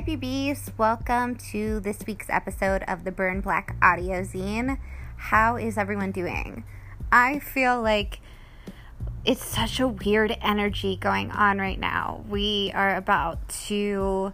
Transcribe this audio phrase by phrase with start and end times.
[0.00, 0.70] Hi, BBs.
[0.78, 4.78] Welcome to this week's episode of the Burn Black Audio Zine.
[5.16, 6.64] How is everyone doing?
[7.12, 8.20] I feel like
[9.26, 12.24] it's such a weird energy going on right now.
[12.30, 14.32] We are about to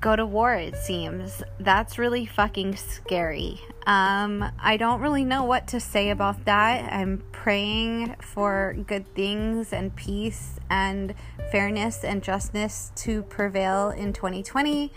[0.00, 1.42] go to war, it seems.
[1.60, 3.60] That's really fucking scary.
[3.86, 6.90] Um, I don't really know what to say about that.
[6.90, 11.12] I'm praying for good things and peace and
[11.50, 14.92] fairness and justness to prevail in 2020.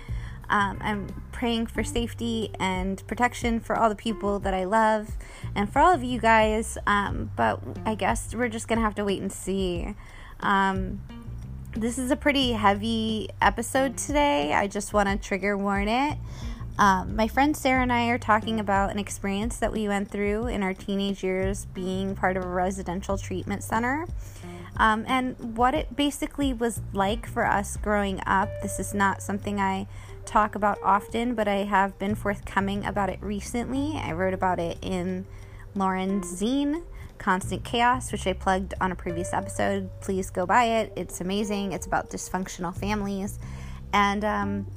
[0.48, 5.18] Um, I'm praying for safety and protection for all the people that I love
[5.56, 6.78] and for all of you guys.
[6.86, 9.96] Um, but I guess we're just gonna have to wait and see.
[10.40, 11.02] Um,
[11.76, 14.54] this is a pretty heavy episode today.
[14.54, 16.20] I just want to trigger warn it.
[16.78, 20.48] Um, my friend Sara and I are talking about an experience that we went through
[20.48, 24.06] in our teenage years being part of a residential treatment center.
[24.78, 28.50] Um, and what it basically was like for us growing up.
[28.62, 29.88] This is not something I
[30.26, 33.98] talk about often, but I have been forthcoming about it recently.
[33.98, 35.26] I wrote about it in
[35.76, 36.84] Lauren's zine,
[37.18, 39.90] Constant Chaos, which I plugged on a previous episode.
[40.02, 40.92] Please go buy it.
[40.98, 41.72] It's amazing.
[41.72, 43.40] It's about dysfunctional families.
[43.94, 44.68] And um,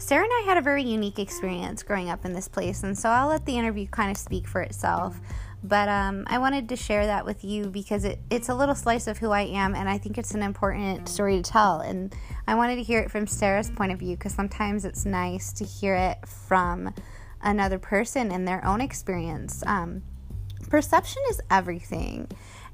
[0.00, 3.10] Sara and I had a very unique experience growing up in this place, and so
[3.10, 5.20] I'll let the interview kind of speak for itself.
[5.62, 9.06] But um, I wanted to share that with you because it, it's a little slice
[9.06, 11.80] of who I am, and I think it's an important story to tell.
[11.80, 12.14] And
[12.46, 15.66] I wanted to hear it from Sara's point of view because sometimes it's nice to
[15.66, 16.94] hear it from
[17.42, 19.62] another person and their own experience.
[19.66, 20.02] Um,
[20.70, 22.26] perception is everything.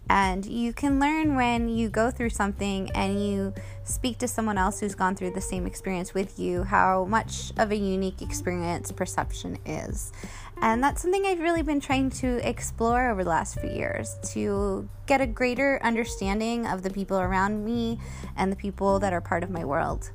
[0.08, 3.52] And you can learn when you go through something and you
[3.84, 7.72] speak to someone else who's gone through the same experience with you how much of
[7.72, 10.12] a unique experience perception is.
[10.62, 14.88] And that's something I've really been trying to explore over the last few years to
[15.06, 17.98] get a greater understanding of the people around me
[18.36, 20.10] and the people that are part of my world.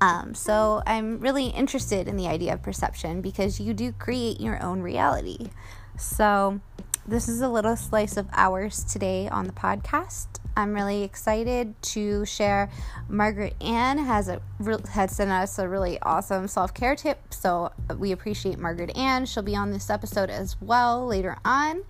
[0.00, 4.62] Um, so I'm really interested in the idea of perception because you do create your
[4.62, 5.50] own reality.
[5.96, 6.60] So
[7.08, 10.26] this is a little slice of ours today on the podcast.
[10.54, 12.68] I'm really excited to share.
[13.08, 14.42] Margaret Anne has a
[14.90, 19.24] had sent us a really awesome self care tip, so we appreciate Margaret Anne.
[19.24, 21.82] She'll be on this episode as well later on.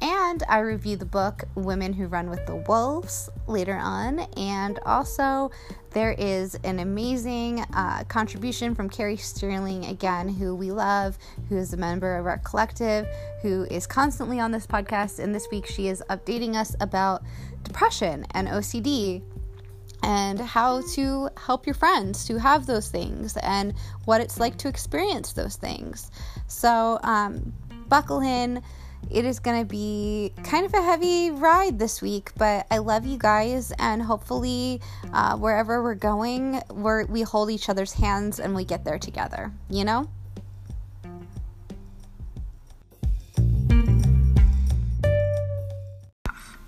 [0.00, 4.20] And I review the book Women Who Run with the Wolves later on.
[4.36, 5.50] And also,
[5.90, 11.16] there is an amazing uh, contribution from Carrie Sterling, again, who we love,
[11.48, 13.06] who is a member of our collective,
[13.40, 15.18] who is constantly on this podcast.
[15.18, 17.22] And this week, she is updating us about
[17.62, 19.22] depression and OCD
[20.02, 24.68] and how to help your friends to have those things and what it's like to
[24.68, 26.10] experience those things.
[26.46, 27.54] So, um,
[27.88, 28.62] buckle in
[29.10, 33.06] it is going to be kind of a heavy ride this week, but I love
[33.06, 34.80] you guys, and hopefully,
[35.12, 39.52] uh, wherever we're going, we're, we hold each other's hands and we get there together,
[39.70, 40.08] you know?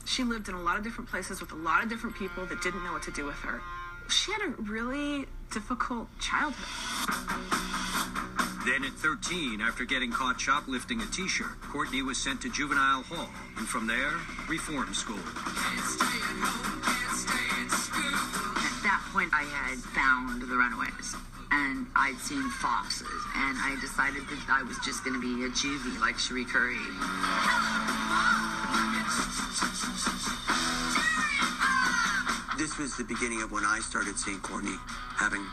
[0.04, 2.60] She lived in a lot of different places with a lot of different people that
[2.62, 3.60] didn't know what to do with her.
[4.08, 6.64] She had a really difficult childhood.
[8.69, 13.31] Then at 13, after getting caught shoplifting a t-shirt, Courtney was sent to juvenile hall,
[13.56, 14.12] and from there,
[14.47, 15.17] reform school.
[15.17, 15.25] At
[18.85, 21.17] that point, I had found the runaways.
[21.50, 25.49] And I'd seen foxes, and I decided that I was just going to be a
[25.49, 26.76] juvie like Cherie Currie.
[32.59, 34.76] This was the beginning of when I started seeing Courtney
[35.17, 35.47] having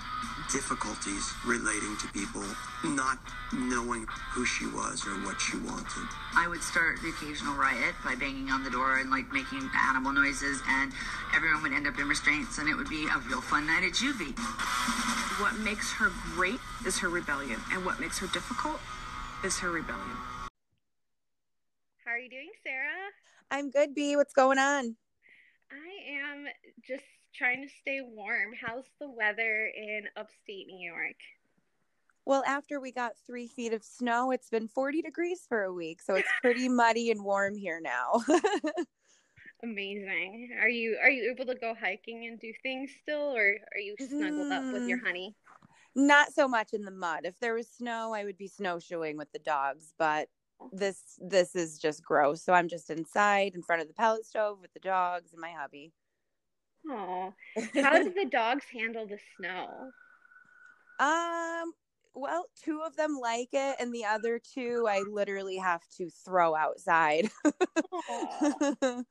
[0.52, 2.44] difficulties relating to people,
[2.84, 3.20] not
[3.54, 6.08] knowing who she was or what she wanted.
[6.36, 10.14] I would start the occasional riot by banging on the door and like making animal
[10.14, 10.92] noises, and
[11.36, 13.94] everyone would end up in restraints, and it would be a real fun night at
[13.94, 14.38] juvie.
[15.42, 18.80] What makes her great is her rebellion, and what makes her difficult
[19.44, 20.18] is her rebellion.
[22.06, 23.12] How are you doing, Sara?
[23.52, 24.16] I'm good, B.
[24.16, 24.96] What's going on?
[25.72, 26.46] I am
[26.88, 27.04] just
[27.38, 28.54] trying to stay warm.
[28.60, 31.16] How's the weather in upstate New York?
[32.26, 36.02] Well, after we got three feet of snow, it's been 40 degrees for a week,
[36.02, 38.24] so it's pretty muddy and warm here now.
[39.64, 40.50] Amazing.
[40.60, 43.96] Are you are you able to go hiking and do things still, or are you
[43.98, 45.06] snuggled up with your Mm.
[45.06, 45.36] honey?
[45.96, 47.22] Not so much in the mud.
[47.24, 50.28] If there was snow, I would be snowshoeing with the dogs, but
[50.74, 52.44] this this is just gross.
[52.44, 55.52] So I'm just inside in front of the pellet stove with the dogs and my
[55.52, 55.94] hubby.
[56.88, 57.34] Oh,
[57.82, 59.94] how do the dogs handle the snow?
[61.00, 61.74] Um,
[62.14, 66.56] well, two of them like it, and the other two I literally have to throw
[66.56, 67.30] outside.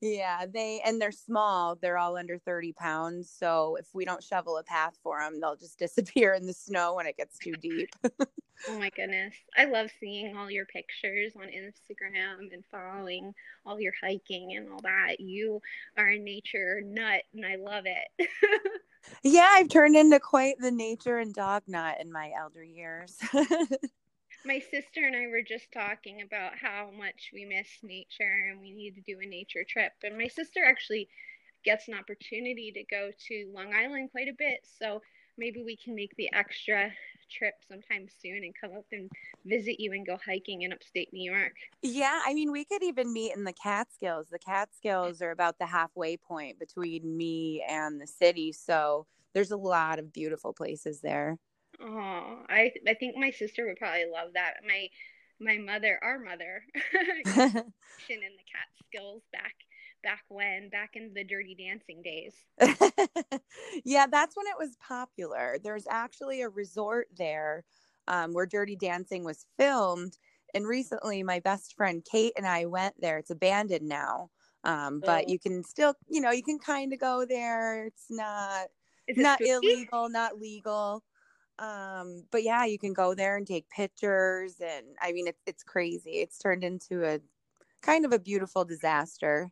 [0.00, 1.76] Yeah, they and they're small.
[1.76, 3.30] They're all under 30 pounds.
[3.36, 6.94] So if we don't shovel a path for them, they'll just disappear in the snow
[6.94, 7.90] when it gets too deep.
[8.68, 9.34] Oh my goodness.
[9.56, 13.32] I love seeing all your pictures on Instagram and following
[13.64, 15.20] all your hiking and all that.
[15.20, 15.60] You
[15.96, 18.28] are a nature nut and I love it.
[19.22, 23.16] yeah, I've turned into quite the nature and dog nut in my elder years.
[24.44, 28.72] My sister and I were just talking about how much we miss nature and we
[28.72, 29.92] need to do a nature trip.
[30.04, 31.08] And my sister actually
[31.64, 34.60] gets an opportunity to go to Long Island quite a bit.
[34.80, 35.02] So
[35.36, 36.90] maybe we can make the extra
[37.30, 39.10] trip sometime soon and come up and
[39.44, 41.54] visit you and go hiking in upstate New York.
[41.82, 44.28] yeah, I mean, we could even meet in the Catskills.
[44.30, 48.52] The Catskills are about the halfway point between me and the city.
[48.52, 51.38] So there's a lot of beautiful places there.
[51.80, 54.54] Oh, I I think my sister would probably love that.
[54.66, 54.88] My
[55.40, 56.64] my mother, our mother,
[58.08, 59.54] in the cat skills back
[60.02, 62.34] back when, back in the Dirty Dancing days.
[63.84, 65.58] yeah, that's when it was popular.
[65.62, 67.64] There's actually a resort there
[68.08, 70.18] um, where Dirty Dancing was filmed.
[70.54, 73.18] And recently, my best friend Kate and I went there.
[73.18, 74.30] It's abandoned now,
[74.64, 75.28] um, but Oh.
[75.28, 77.86] you can still, you know, you can kind of go there.
[77.86, 78.68] It's not
[79.08, 79.44] Is it not spooky?
[79.44, 81.02] illegal, not legal.
[81.58, 84.56] Um, but yeah, you can go there and take pictures.
[84.60, 86.20] And I mean, it's it's crazy.
[86.20, 87.20] It's turned into a
[87.82, 89.50] kind of a beautiful disaster.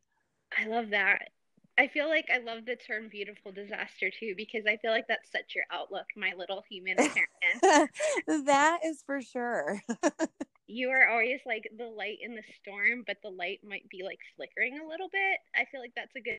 [0.57, 1.31] I love that.
[1.79, 5.31] I feel like I love the term beautiful disaster too because I feel like that's
[5.31, 7.27] such your outlook, my little humanitarian.
[8.47, 9.83] that is for sure.
[10.67, 14.19] you are always like the light in the storm, but the light might be like
[14.37, 15.39] flickering a little bit.
[15.55, 16.39] I feel like that's a good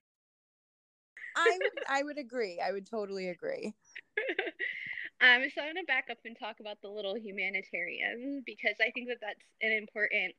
[1.35, 2.59] I would I would agree.
[2.59, 3.73] I would totally agree.
[5.21, 9.07] um, so I'm gonna back up and talk about the little humanitarian because I think
[9.09, 10.33] that that's an important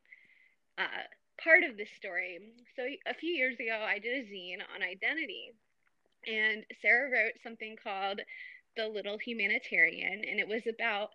[0.78, 1.06] uh,
[1.42, 2.38] part of this story.
[2.76, 5.52] So a few years ago, I did a zine on identity,
[6.26, 8.20] and Sara wrote something called
[8.76, 11.11] The Little Humanitarian, and it was about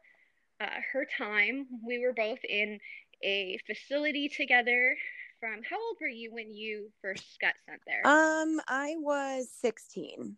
[0.59, 1.67] uh, her time.
[1.85, 2.79] We were both in
[3.23, 4.95] a facility together.
[5.39, 8.07] From how old were you when you first got sent there?
[8.07, 10.37] Um, I was 16.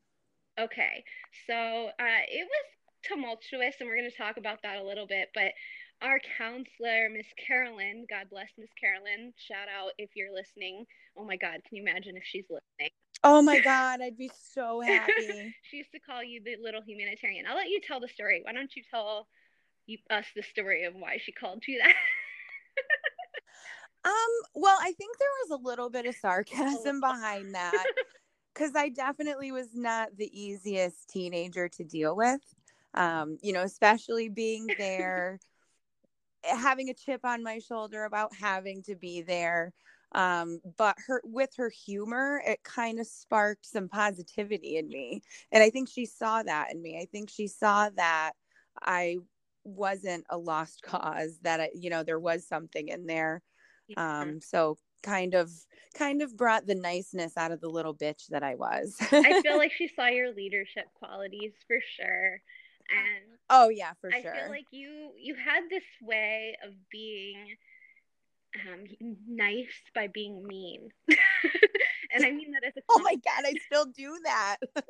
[0.60, 1.04] Okay,
[1.46, 2.75] so uh, it was
[3.08, 5.30] tumultuous, and we're going to talk about that a little bit.
[5.34, 5.54] But
[6.02, 10.86] our counselor, Miss Carolyn, God bless Miss Carolyn, shout out if you're listening.
[11.18, 12.92] Oh my God, can you imagine if she's listening?
[13.24, 15.54] Oh my god, I'd be so happy.
[15.70, 17.46] she used to call you the little humanitarian.
[17.48, 18.42] I'll let you tell the story.
[18.44, 19.28] Why don't you tell
[19.86, 21.94] you, us the story of why she called you that?
[24.06, 24.12] Um,
[24.54, 27.86] well, I think there was a little bit of sarcasm behind that
[28.54, 32.42] because I definitely was not the easiest teenager to deal with.
[32.96, 35.40] Um, you know, especially being there,
[36.44, 39.74] having a chip on my shoulder about having to be there.
[40.14, 45.22] Um, but her with her humor, it kind of sparked some positivity in me.
[45.52, 46.98] And I think she saw that in me.
[47.02, 48.32] I think she saw that
[48.82, 49.18] I
[49.66, 53.42] wasn't a lost cause, that I, you know, there was something in there
[53.98, 55.52] um so kind of
[55.94, 59.58] kind of brought the niceness out of the little bitch that i was I feel
[59.60, 62.42] like she saw your leadership qualities for sure.
[62.90, 66.74] And oh yeah for I sure i feel like you you had this way of
[66.92, 67.56] being
[68.56, 68.86] um,
[69.28, 70.88] nice by being mean,
[72.14, 74.58] and I mean that as a oh my god i still do that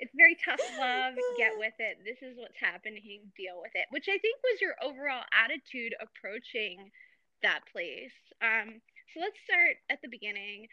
[0.00, 1.14] It's very tough love.
[1.36, 1.98] Get with it.
[2.04, 3.28] This is what's happening.
[3.36, 3.86] Deal with it.
[3.90, 6.90] Which I think was your overall attitude approaching
[7.42, 8.16] that place.
[8.40, 8.80] Um,
[9.12, 10.66] so let's start at the beginning.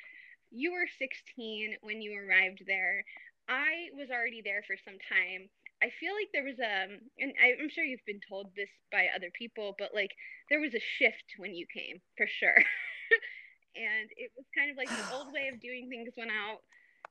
[0.50, 3.04] You were 16 when you arrived there.
[3.50, 5.52] I was already there for some time.
[5.84, 6.88] I feel like there was a,
[7.20, 10.12] and I, I'm sure you've been told this by other people, but like
[10.50, 12.58] there was a shift when you came for sure.
[13.76, 16.62] and it was kind of like the old way of doing things went out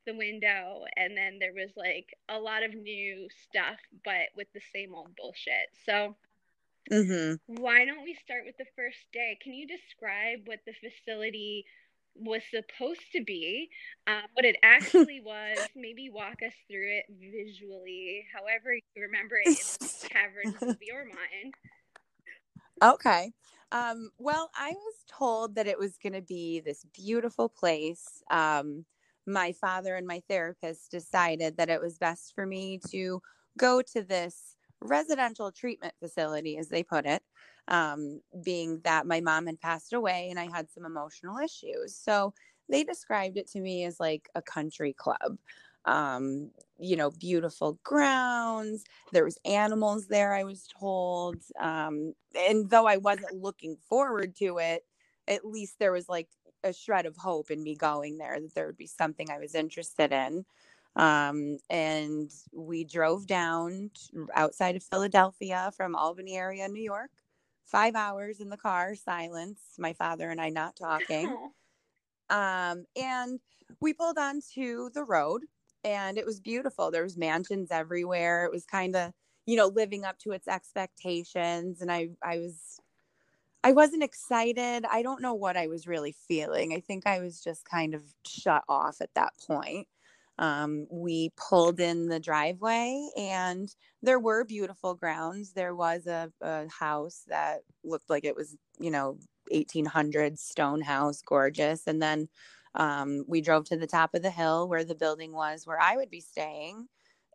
[0.06, 4.62] the window, and then there was like a lot of new stuff, but with the
[4.72, 5.70] same old bullshit.
[5.84, 6.16] So
[6.90, 9.38] hmm why don't we start with the first day?
[9.42, 11.64] Can you describe what the facility
[12.18, 13.68] was supposed to be,
[14.06, 15.58] uh, what it actually was?
[15.74, 21.04] Maybe walk us through it visually, however you remember it in the caverns of your
[21.04, 21.54] mind.
[22.82, 23.32] okay
[23.72, 28.84] um well i was told that it was going to be this beautiful place um
[29.26, 33.20] my father and my therapist decided that it was best for me to
[33.58, 37.22] go to this residential treatment facility as they put it
[37.68, 41.94] um, being that my mom had passed away and i had some emotional issues.
[41.96, 42.34] So
[42.68, 45.38] they described it to me as like a country club.
[45.84, 52.86] Um, you know beautiful grounds there was animals there i was told um, and though
[52.86, 54.84] i wasn't looking forward to it
[55.28, 56.28] at least there was like
[56.64, 59.54] a shred of hope in me going there that there would be something i was
[59.54, 60.44] interested in.
[60.96, 63.90] Um, and we drove down
[64.34, 67.10] outside of philadelphia from albany area new york
[67.66, 71.36] five hours in the car silence my father and i not talking.
[72.28, 73.38] Um, and
[73.80, 75.42] we pulled onto the road
[75.84, 76.90] and it was beautiful.
[76.90, 78.44] There was mansions everywhere.
[78.44, 79.12] It was kind of
[79.46, 82.80] you know living up to its expectations and i i was
[83.62, 84.84] i wasn't excited.
[84.90, 86.72] I don't know what i was really feeling.
[86.72, 89.86] I think i was just kind of shut off at that point
[90.38, 96.68] um, we pulled in the driveway and there were beautiful grounds there was a, a
[96.68, 99.18] house that looked like it was you know
[99.50, 102.28] 1800 stone house gorgeous and then
[102.74, 105.96] um, we drove to the top of the hill where the building was where i
[105.96, 106.86] would be staying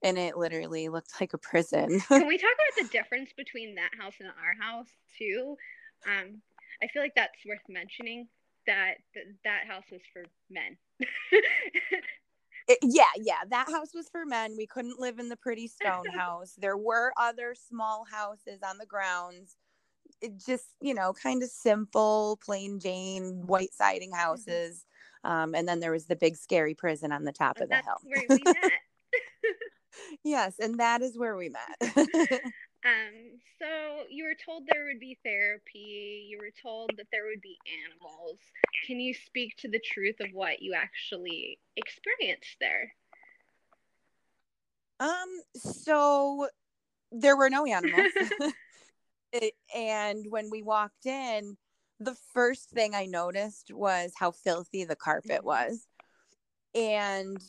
[0.03, 3.91] and it literally looked like a prison Can we talk about the difference between that
[3.98, 5.58] house and our house too?
[6.05, 6.41] Um,
[6.81, 8.27] I feel like that's worth mentioning.
[8.67, 10.77] That th- that house was for men.
[12.71, 16.05] It- yeah yeah that house was for men we couldn't live in the pretty stone
[16.17, 19.55] house there were other small houses on the grounds.
[20.21, 24.85] It just you know kind of simple plain jane white siding houses
[25.23, 27.97] um, and then there was the big scary prison on the top of the hill.
[28.03, 28.71] where we met.
[30.23, 31.95] yes and that is where we met
[32.83, 36.27] Um, so you were told there would be therapy.
[36.29, 38.39] You were told that there would be animals.
[38.88, 42.93] Can you speak to the truth of what you actually experienced there?
[45.00, 46.47] Um, so
[47.11, 48.07] there were no animals.
[49.33, 51.57] It- and when we walked in,
[52.00, 55.45] the first thing I noticed was how filthy the carpet Mhm.
[55.45, 55.88] was.
[56.75, 57.41] And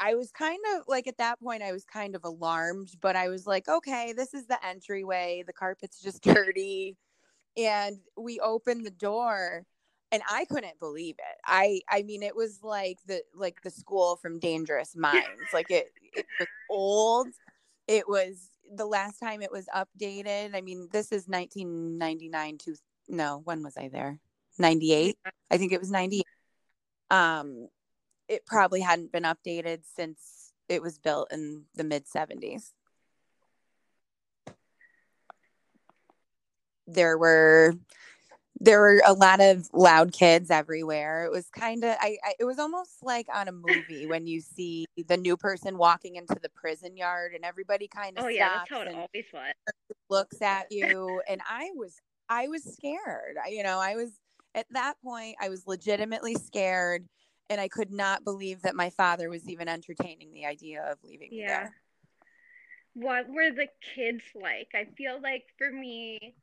[0.00, 3.28] I was kind of like at that point, I was kind of alarmed, but I
[3.28, 5.44] was like, okay, this is the entryway.
[5.46, 6.96] The carpet's just dirty.
[7.56, 9.64] And we opened the door
[10.12, 11.38] and I couldn't believe it.
[11.44, 15.52] I I mean it was like the like the school from Dangerous Minds.
[15.52, 17.28] Like it it was old
[17.88, 20.54] it was the last time it was updated.
[20.54, 22.76] I mean, this is 1999 to
[23.08, 24.20] no, when was I there?
[24.58, 25.16] 98.
[25.50, 26.24] I think it was 98.
[27.10, 27.68] Um,
[28.28, 32.72] it probably hadn't been updated since it was built in the mid 70s.
[36.86, 37.74] There were
[38.60, 41.24] there were a lot of loud kids everywhere.
[41.24, 44.40] It was kind of I, I it was almost like on a movie when you
[44.40, 48.58] see the new person walking into the prison yard and everybody kind of Oh yeah,
[48.58, 49.52] that's how it always was.
[50.10, 53.36] looks at you and I was I was scared.
[53.42, 54.12] I, you know, I was
[54.54, 57.06] at that point I was legitimately scared
[57.50, 61.30] and I could not believe that my father was even entertaining the idea of leaving
[61.30, 61.46] me Yeah.
[61.46, 61.74] there.
[62.94, 64.68] What were the kids like?
[64.74, 66.34] I feel like for me,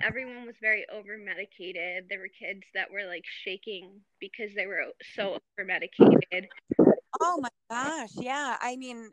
[0.00, 2.06] everyone was very over medicated.
[2.08, 6.48] There were kids that were like shaking because they were so over medicated.
[7.20, 8.10] Oh my gosh.
[8.14, 8.56] Yeah.
[8.60, 9.10] I mean,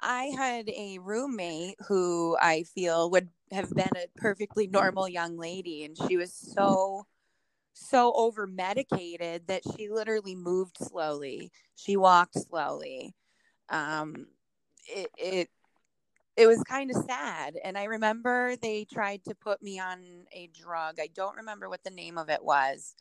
[0.00, 5.84] I had a roommate who I feel would have been a perfectly normal young lady,
[5.84, 7.06] and she was so,
[7.80, 11.50] so over medicated that she literally moved slowly.
[11.76, 13.14] She walked slowly.
[13.68, 14.26] Um,
[14.86, 15.48] it, it,
[16.36, 17.56] it was kind of sad.
[17.64, 20.00] And I remember they tried to put me on
[20.32, 20.98] a drug.
[21.00, 22.94] I don't remember what the name of it was.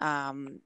[0.00, 0.60] Um,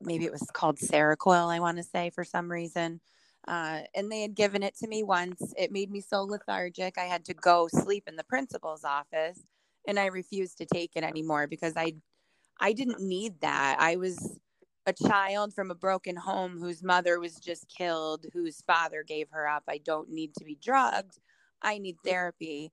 [0.00, 3.00] maybe it was called Seroquel, I want to say, for some reason.
[3.48, 5.54] Uh, and they had given it to me once.
[5.56, 6.98] It made me so lethargic.
[6.98, 9.40] I had to go sleep in the principal's office,
[9.88, 11.94] and I refused to take it anymore because I,
[12.60, 13.76] I didn't need that.
[13.80, 14.38] I was
[14.86, 19.48] a child from a broken home whose mother was just killed, whose father gave her
[19.48, 19.64] up.
[19.68, 21.18] I don't need to be drugged.
[21.62, 22.72] I need therapy.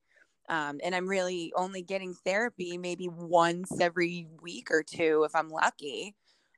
[0.50, 5.50] Um, and I'm really only getting therapy maybe once every week or two if I'm
[5.50, 6.16] lucky.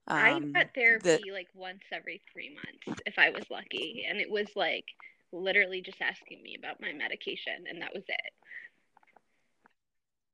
[0.07, 4.19] I Um, got the- therapy like once every three months if I was lucky, and
[4.19, 4.85] it was like
[5.31, 8.33] literally just asking me about my medication, and that was it.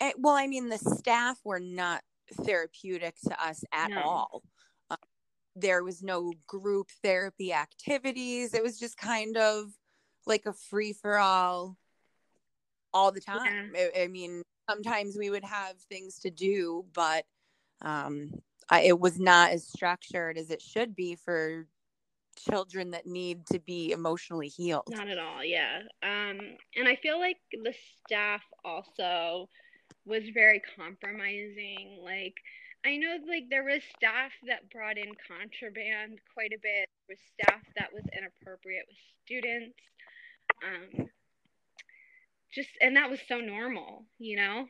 [0.01, 4.01] Eh, well, I mean, the staff were not therapeutic to us at No.
[4.01, 4.43] all.
[4.89, 4.97] Uh,
[5.55, 8.53] there was no group therapy activities.
[8.53, 9.71] It was just kind of
[10.25, 11.77] like a free for all
[12.93, 13.73] all the time.
[13.75, 17.25] I, I mean, sometimes we would have things to do, but
[17.81, 18.31] um,
[18.69, 21.67] I, it was not as structured as it should be for
[22.37, 24.87] children that need to be emotionally healed.
[24.89, 25.79] Not at all, yeah.
[26.03, 26.39] Um,
[26.75, 27.73] and I feel like the
[28.05, 29.49] staff also
[30.05, 31.99] was very compromising.
[32.03, 32.35] Like,
[32.85, 36.87] I know like there was staff that brought in contraband quite a bit.
[37.07, 39.77] There was staff that was inappropriate with students.
[40.63, 41.09] Um,
[42.53, 44.67] just and that was so normal, you know.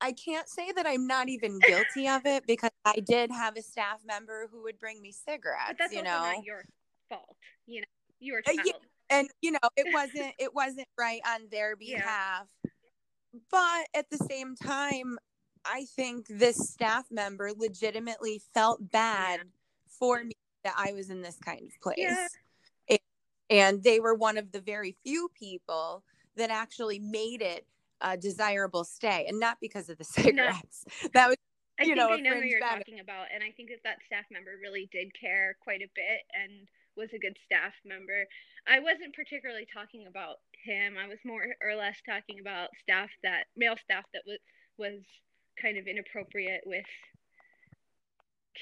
[0.00, 3.62] I can't say that I'm not even guilty of it because I did have a
[3.62, 6.32] staff member who would bring me cigarettes, But that's you also know.
[6.32, 6.64] not your
[7.08, 7.36] fault,
[7.66, 7.86] you know.
[8.20, 8.72] You were Uh, yeah.
[9.08, 12.40] and you know, it wasn't it wasn't right on their Yeah.
[13.50, 15.18] But at the same time,
[15.64, 19.40] I think this staff member legitimately felt bad
[19.88, 21.96] for me that I was in this kind of place.
[21.98, 22.26] Yeah.
[22.88, 22.98] And-
[23.50, 26.02] and they were one of the very few people
[26.36, 27.66] that actually made it
[28.00, 30.84] a desirable stay and not because of the cigarettes.
[31.12, 31.36] That was
[31.78, 32.86] I you think know, I know who you're benefit.
[32.86, 36.20] talking about, and I think that that staff member really did care quite a bit
[36.32, 38.26] and was a good staff member.
[38.66, 40.96] I wasn't particularly talking about him.
[40.98, 44.38] I was more or less talking about staff that male staff that was
[44.78, 45.00] was
[45.60, 46.86] kind of inappropriate with.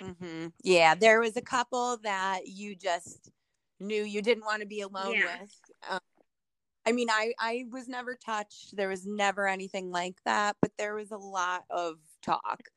[0.01, 3.31] hmm Yeah, there was a couple that you just
[3.81, 5.41] knew you didn't want to be alone Yeah.
[5.41, 5.61] with.
[5.89, 6.01] Um,
[6.87, 8.77] I mean, I I was never touched.
[8.77, 12.71] There was never anything like that, but there was a lot of talk.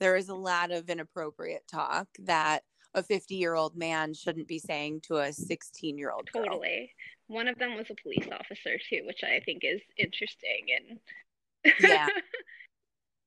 [0.00, 2.64] There was a lot of inappropriate talk that
[2.94, 6.44] a 50 year old man shouldn't be saying to a 16 year old girl.
[6.44, 6.92] Totally.
[7.26, 12.08] One of them was a police officer too, which I think is interesting and Yeah,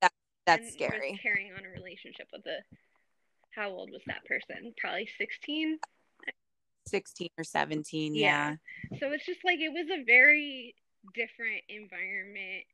[0.46, 1.20] that's and scary.
[1.22, 2.58] carrying on a relationship with a
[3.54, 4.72] how old was that person?
[4.78, 5.78] Probably 16.
[6.88, 8.14] 16 or 17.
[8.14, 8.56] Yeah.
[8.90, 8.98] Yeah.
[8.98, 10.74] So it's just like it was a very
[11.14, 12.64] different environment.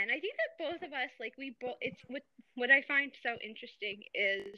[0.00, 2.22] And I think that both of us, like we both, it's what
[2.54, 4.54] what I find so interesting is,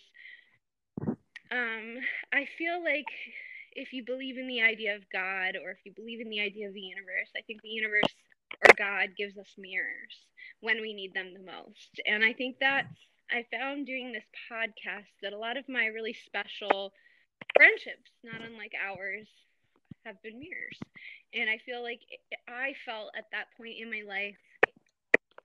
[1.53, 1.99] um,
[2.33, 3.07] I feel like
[3.75, 6.69] if you believe in the idea of God or if you believe in the idea
[6.69, 8.11] of the universe, I think the universe
[8.67, 10.27] or God gives us mirrors
[10.61, 12.01] when we need them the most.
[12.07, 12.87] And I think that
[13.31, 16.93] I found doing this podcast that a lot of my really special
[17.57, 19.29] friendships, not unlike ours,
[20.05, 20.79] have been mirrors.
[21.35, 22.01] And I feel like
[22.49, 24.37] I felt at that point in my life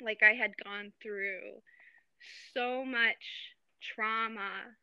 [0.01, 1.61] like I had gone through
[2.53, 4.75] so much trauma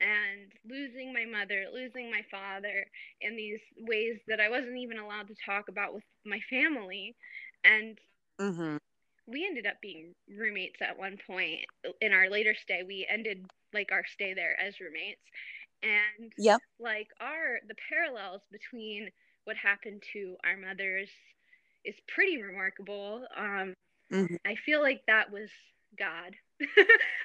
[0.00, 2.86] and losing my mother, losing my father
[3.20, 7.16] in these ways that I wasn't even allowed to talk about with my family.
[7.64, 7.98] And
[8.38, 8.76] hmm
[9.26, 11.60] we ended up being roommates at one point.
[12.00, 15.22] In our later stay we ended like our stay there as roommates.
[15.82, 16.62] And Yep.
[16.78, 19.10] like our the parallels between
[19.44, 21.10] what happened to our mothers
[21.84, 23.26] is pretty remarkable.
[23.36, 23.74] Um
[24.10, 24.36] Mhm.
[24.46, 25.50] i feel like that was
[25.98, 26.36] god.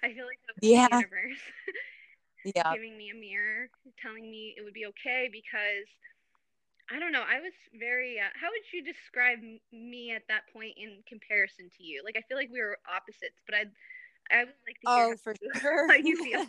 [0.03, 0.87] I feel like that was Yeah.
[0.89, 1.41] the universe
[2.43, 2.73] Yeah.
[2.73, 3.69] giving me a mirror
[4.01, 5.87] telling me it would be okay because
[6.91, 7.21] I don't know.
[7.23, 8.19] I was very.
[8.19, 9.39] Uh, how would you describe
[9.71, 12.01] me at that point in comparison to you?
[12.03, 13.63] Like, I feel like we were opposites, but I,
[14.35, 15.87] I would like to hear Oh, for you- sure.
[15.89, 16.45] how you feel.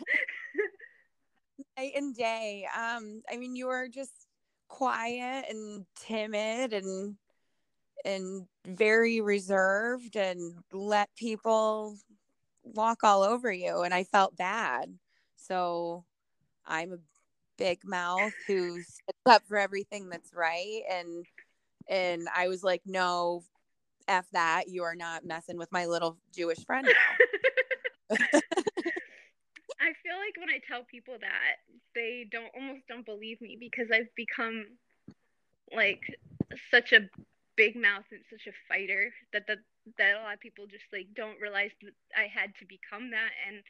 [1.77, 2.67] Night and day.
[2.75, 4.27] Um, I mean, you were just
[4.67, 7.15] quiet and timid and
[8.05, 11.95] and very reserved and let people
[12.63, 14.97] walk all over you and I felt bad.
[15.47, 16.05] So
[16.65, 16.97] I'm a
[17.57, 21.25] big mouth who sticks up for everything that's right and
[21.89, 23.43] and I was like, no,
[24.07, 24.69] F that.
[24.69, 28.15] You are not messing with my little Jewish friend now.
[29.81, 31.57] I feel like when I tell people that,
[31.93, 34.65] they don't almost don't believe me because I've become
[35.75, 36.01] like
[36.71, 37.09] such a
[37.57, 39.59] big mouth and such a fighter that that
[39.97, 43.31] that a lot of people just like don't realize that I had to become that
[43.47, 43.61] and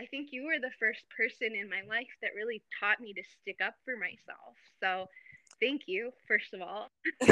[0.00, 3.22] I think you were the first person in my life that really taught me to
[3.40, 4.56] stick up for myself.
[4.80, 5.08] So
[5.60, 6.90] thank you, first of all.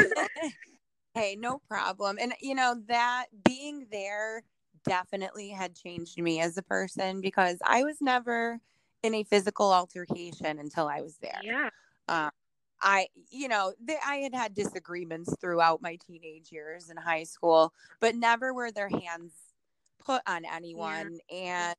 [1.15, 2.19] hey, no problem.
[2.21, 4.45] And you know that being there
[4.85, 8.61] definitely had changed me as a person because I was never
[9.03, 11.41] in a physical altercation until I was there.
[11.43, 11.71] Yeah.
[12.09, 12.31] Um,
[12.83, 17.75] I, you know, th- I had had disagreements throughout my teenage years in high school,
[18.01, 19.33] but never were their hands
[20.05, 21.19] put on anyone.
[21.31, 21.75] And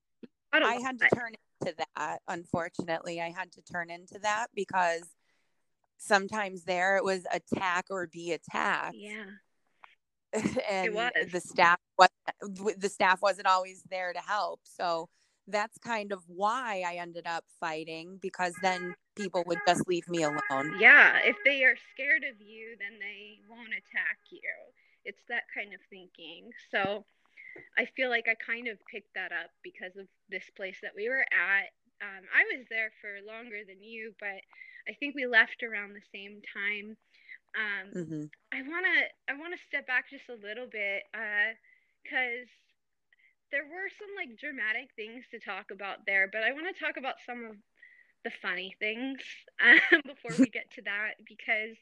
[0.53, 2.19] I know had to turn into that.
[2.27, 5.03] Unfortunately, I had to turn into that because
[5.97, 8.95] sometimes there it was attack or be attacked.
[8.95, 9.25] Yeah.
[10.69, 10.95] and
[11.31, 12.09] the staff was
[12.77, 14.61] the staff wasn't always there to help.
[14.63, 15.09] So
[15.47, 20.23] that's kind of why I ended up fighting because then people would just leave me
[20.23, 20.77] alone.
[20.79, 24.39] Yeah, if they are scared of you, then they won't attack you.
[25.03, 26.51] It's that kind of thinking.
[26.71, 27.05] So
[27.77, 31.09] I feel like I kind of picked that up because of this place that we
[31.09, 31.69] were at.
[32.01, 34.41] Um, I was there for longer than you, but
[34.87, 36.97] I think we left around the same time.
[37.55, 41.53] Um, hmm I wanna I wanna step back just a little bit, uh,
[42.09, 42.47] cause
[43.51, 46.97] there were some like dramatic things to talk about there, but I want to talk
[46.97, 47.55] about some of
[48.23, 49.19] the funny things
[49.63, 51.75] um, before we get to that because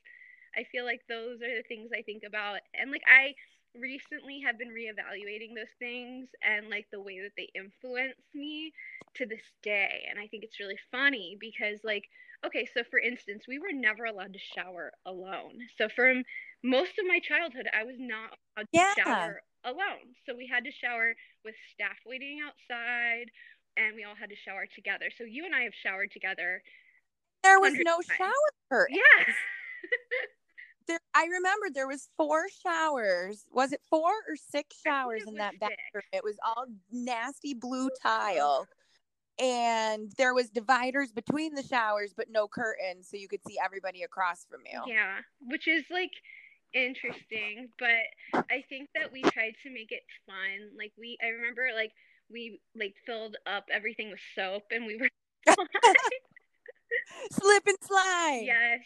[0.56, 3.34] I feel like those are the things I think about, and like I
[3.76, 8.74] recently have been reevaluating those things and like the way that they influence me
[9.16, 12.06] to this day, and I think it's really funny because like
[12.46, 15.60] okay, so for instance, we were never allowed to shower alone.
[15.78, 16.24] So from
[16.64, 20.16] most of my childhood, I was not allowed to shower alone.
[20.26, 23.26] So we had to shower with staff waiting outside,
[23.78, 25.10] and we all had to shower together.
[25.18, 26.62] So you and I have showered together.
[27.44, 28.18] There was no times.
[28.18, 28.98] shower curtain.
[28.98, 29.36] Yes.
[30.88, 33.46] There, I remember there was four showers.
[33.52, 35.60] Was it four or six showers in that six.
[35.60, 36.04] bathroom?
[36.14, 38.68] It was all nasty blue tile.
[39.40, 44.04] And there was dividers between the showers, but no curtains, so you could see everybody
[44.04, 44.82] across from you.
[44.86, 46.12] Yeah, which is like
[46.74, 50.76] interesting, but I think that we tried to make it fun.
[50.78, 51.92] Like we, I remember like
[52.30, 55.10] we like filled up everything with soap, and we were.
[57.32, 58.44] Slip and slide.
[58.44, 58.80] yes.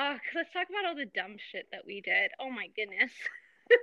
[0.00, 2.30] Oh, let's talk about all the dumb shit that we did.
[2.40, 3.12] Oh my goodness.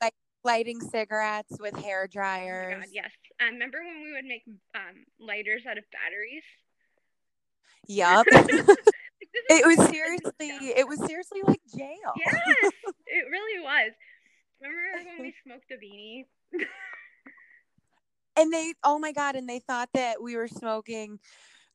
[0.00, 2.84] Like lighting cigarettes with hair Oh my dryers.
[2.84, 3.10] God, yes.
[3.40, 6.44] I remember when we would make um, lighters out of batteries.
[7.88, 8.26] Yup.
[8.32, 8.76] Like, this is
[9.48, 12.12] it was seriously it was seriously like jail.
[12.16, 12.72] Yes,
[13.06, 13.92] it really was.
[14.60, 16.26] Remember when we smoked a beanie?
[18.36, 21.18] And they oh my god, and they thought that we were smoking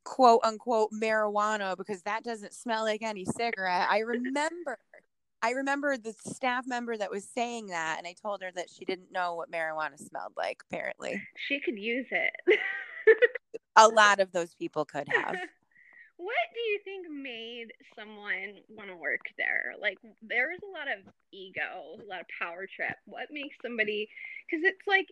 [0.07, 3.87] quote unquote marijuana because that doesn't smell like any cigarette.
[3.91, 4.77] I remember
[5.43, 8.85] I remember the staff member that was saying that and I told her that she
[8.85, 11.21] didn't know what marijuana smelled like apparently.
[11.47, 12.59] She could use it.
[13.75, 15.35] A lot of those people could have.
[16.17, 17.67] what do you think made
[17.97, 19.75] someone want to work there?
[19.79, 22.97] Like, there was a lot of ego, a lot of power trip.
[23.05, 24.09] What makes somebody?
[24.49, 25.07] Because it's like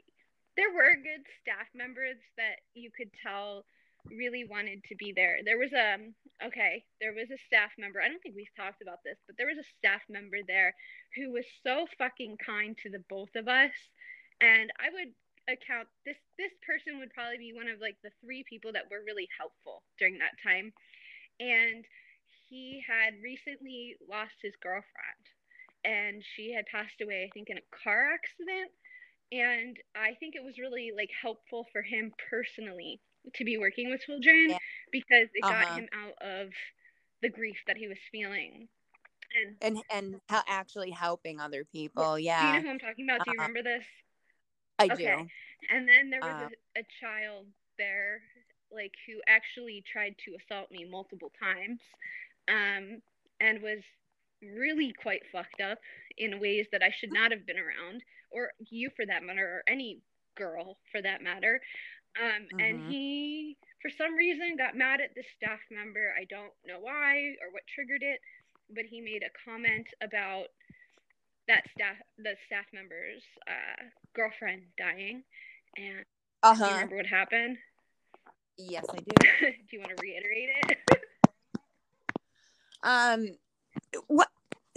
[0.58, 3.66] there were good staff members that you could tell
[4.12, 5.40] really wanted to be there.
[5.46, 5.98] There was a
[6.46, 8.02] okay, there was a staff member.
[8.02, 10.76] I don't think we've talked about this, but there was a staff member there
[11.16, 13.72] who was so fucking kind to the both of us.
[14.42, 15.14] And I would
[15.48, 19.04] account this this person would probably be one of like the three people that were
[19.06, 20.74] really helpful during that time.
[21.40, 21.86] And
[22.50, 25.26] he had recently lost his girlfriend.
[25.84, 28.72] and she had passed away, I think, in a car accident.
[29.32, 33.02] And I think it was really like helpful for him personally
[33.34, 34.58] to be working with children Yeah.
[34.92, 35.76] because it got Uh-huh.
[35.76, 36.54] him out of
[37.22, 38.68] the grief that he was feeling.
[39.36, 42.18] And and and hel- actually helping other people.
[42.20, 42.42] Yeah.
[42.42, 43.26] Do you know who I'm talking about?
[43.26, 43.48] Do you Uh-huh.
[43.48, 43.86] remember this?
[44.80, 45.16] I okay.
[45.18, 45.30] do.
[45.70, 48.22] And then there was Uh, a, a child there,
[48.72, 51.82] like who actually tried to assault me multiple times,
[52.48, 53.02] um,
[53.40, 53.84] and was
[54.42, 55.80] really quite fucked up
[56.18, 59.64] in ways that I should not have been around, or you for that matter, or
[59.68, 60.02] any
[60.36, 61.62] girl for that matter.
[62.22, 62.86] Um, and Mhm.
[62.86, 66.14] he, for some reason, got mad at the staff member.
[66.20, 68.20] I don't know why or what triggered it,
[68.70, 70.48] but he made a comment about
[71.48, 73.84] that staff, the staff member's uh,
[74.16, 75.24] girlfriend dying.
[75.78, 76.04] And
[76.44, 77.58] Uh do you remember what happened?
[78.58, 79.16] Yes, I do.
[79.42, 80.78] do you want to reiterate it?
[82.84, 83.38] Um?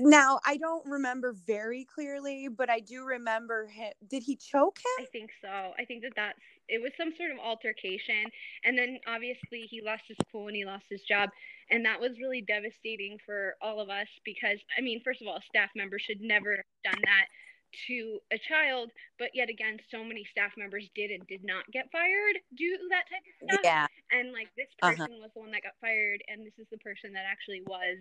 [0.01, 3.93] Now I don't remember very clearly, but I do remember him.
[4.07, 5.05] Did he choke him?
[5.05, 5.73] I think so.
[5.79, 8.31] I think that that's it was some sort of altercation,
[8.65, 11.31] and then obviously he lost his cool and he lost his job,
[11.71, 15.37] and that was really devastating for all of us because I mean, first of all,
[15.37, 17.27] a staff member should never have done that
[17.87, 21.91] to a child, but yet again, so many staff members did and did not get
[21.93, 23.65] fired due to that type of stuff.
[23.65, 23.87] Yeah.
[24.11, 25.07] and like this Uh-huh.
[25.07, 27.99] person was the one that got fired and this is the person that actually was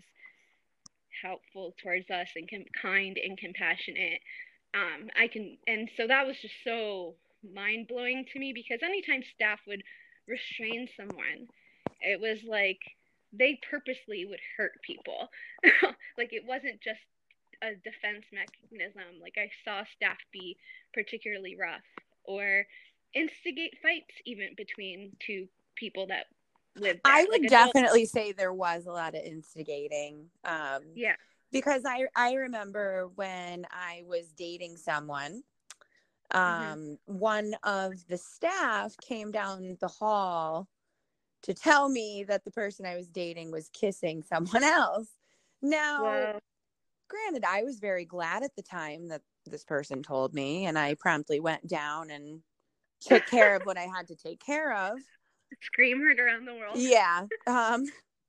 [1.22, 4.22] helpful towards us and com- kind and compassionate.
[4.74, 7.16] Um i can and so that was just so
[7.54, 9.84] mind-blowing to me because anytime staff would
[10.28, 11.48] restrain someone
[12.02, 12.80] it was like
[13.34, 15.30] they purposely would hurt people.
[16.18, 17.00] Like it wasn't just
[17.62, 19.22] a defense mechanism.
[19.22, 20.58] Like i saw staff be
[20.94, 21.86] particularly rough
[22.24, 22.66] or
[23.14, 26.26] instigate fights even between two people that
[27.06, 27.74] I like would adults.
[27.74, 30.30] definitely say there was a lot of instigating.
[30.44, 31.16] Um, yeah
[31.52, 35.44] because I I remember when I was dating someone,
[36.32, 37.18] um, Mm-hmm.
[37.18, 40.68] one of the staff came down the hall
[41.44, 45.08] to tell me that the person I was dating was kissing someone else.
[45.62, 46.40] Now,
[47.08, 50.96] granted, I was very glad at the time that this person told me, and I
[50.96, 52.42] promptly went down and
[53.00, 54.98] took care of what I had to take care of.
[55.62, 57.86] Scream heard around the world Yeah, um,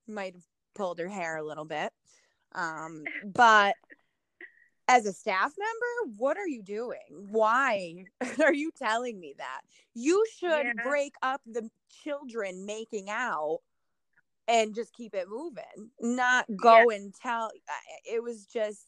[0.07, 1.93] might have pulled her hair a little bit.
[2.55, 3.75] Um, but
[4.89, 7.29] as a staff member, what are you doing?
[7.31, 8.07] Why
[8.43, 9.61] are you telling me that?
[9.95, 10.73] You should Yeah.
[10.83, 11.69] break up the
[12.05, 13.61] children making out
[14.47, 17.51] and just keep it moving, not go and tell.
[18.11, 18.87] It was just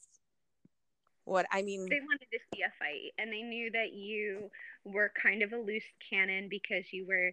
[1.24, 1.86] what I mean.
[1.88, 4.50] they wanted to see a fight and they knew that you
[4.84, 7.30] were kind of a loose cannon because you were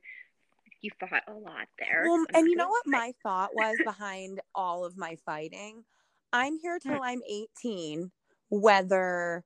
[0.82, 4.86] you fought a lot there Well, and you know what my thought was behind all
[4.86, 5.86] of my fighting?
[6.32, 6.98] I'm here Hmm.
[6.98, 8.12] till I'm 18,
[8.50, 9.44] whether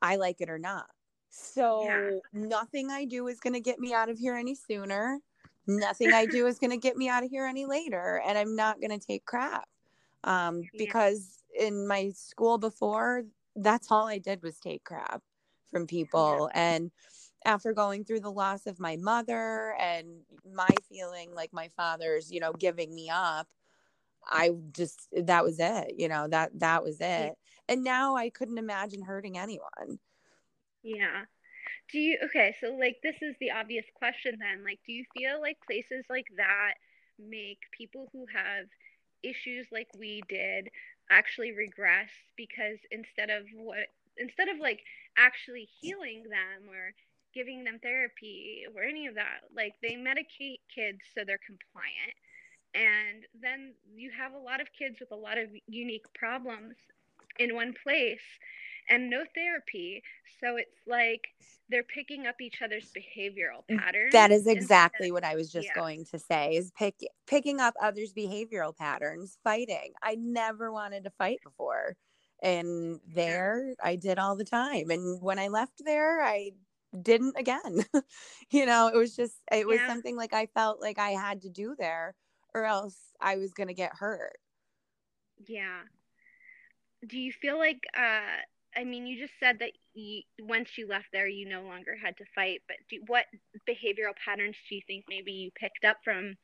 [0.00, 0.90] I like it or not.
[1.30, 2.20] So Yeah.
[2.32, 5.20] nothing I do is going to get me out of here any sooner.
[5.66, 8.20] Nothing I do is going to get me out of here any later.
[8.26, 9.68] And I'm not going to take crap.
[10.24, 10.78] Um, Yeah.
[10.78, 13.24] because in my school before,
[13.56, 15.22] that's all I did was take crap
[15.70, 16.50] from people.
[16.54, 16.90] And
[17.44, 20.22] after going through the loss of my mother and
[20.54, 23.48] my feeling like my father's, you know, giving me up,
[24.26, 27.34] I just that was it, you know, that that was it.
[27.68, 29.98] And now I couldn't imagine hurting anyone.
[30.82, 31.24] Yeah.
[31.90, 34.64] Do you okay, so like this is the obvious question then.
[34.64, 36.74] Like do you feel like places like that
[37.18, 38.66] make people who have
[39.22, 40.68] issues like we did
[41.10, 44.80] actually regress because instead of what instead of like
[45.16, 46.92] actually healing them or
[47.34, 52.14] giving them therapy or any of that, like they medicate kids so they're compliant.
[52.74, 56.74] And then you have a lot of kids with a lot of unique problems
[57.38, 58.22] in one place
[58.88, 60.02] and no therapy.
[60.40, 61.22] So it's like
[61.68, 64.10] they're picking up each other's behavioral patterns.
[64.10, 65.74] Mm, That is exactly what I was just yeah.
[65.74, 69.92] going to say is pick picking up others' behavioral patterns, fighting.
[70.02, 71.96] I never wanted to fight before.
[72.42, 74.90] And there I did all the time.
[74.90, 76.52] And when I left there, I
[77.00, 77.84] didn't again.
[78.50, 79.86] you know, it was just it was Yeah.
[79.86, 82.14] something like I felt like I had to do there
[82.54, 84.38] or else I was going to get hurt.
[85.46, 85.82] Yeah.
[87.06, 88.36] Do you feel like uh
[88.76, 92.16] I mean you just said that you, once you left there you no longer had
[92.18, 93.26] to fight, but do, what
[93.68, 96.36] behavioral patterns do you think maybe you picked up from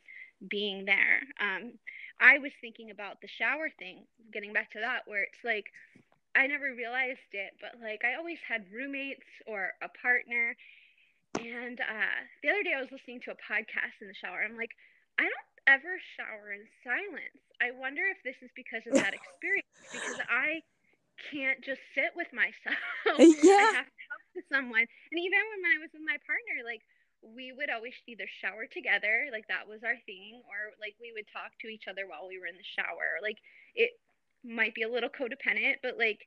[0.48, 1.20] being there?
[1.40, 1.78] Um
[2.20, 5.66] I was thinking about the shower thing, getting back to that where it's like
[6.38, 10.54] I never realized it, but like I always had roommates or a partner.
[11.34, 14.46] And uh the other day I was listening to a podcast in the shower.
[14.46, 14.70] I'm like,
[15.18, 17.42] I don't ever shower in silence.
[17.58, 20.62] I wonder if this is because of that experience because I
[21.34, 22.78] can't just sit with myself.
[23.18, 23.74] Yeah.
[23.74, 24.86] I have to talk to someone.
[24.86, 26.86] And even when I was with my partner, like
[27.18, 31.26] we would always either shower together, like that was our thing, or like we would
[31.34, 33.18] talk to each other while we were in the shower.
[33.18, 33.42] Like
[33.74, 33.98] it
[34.48, 36.20] might be a little codependent, but like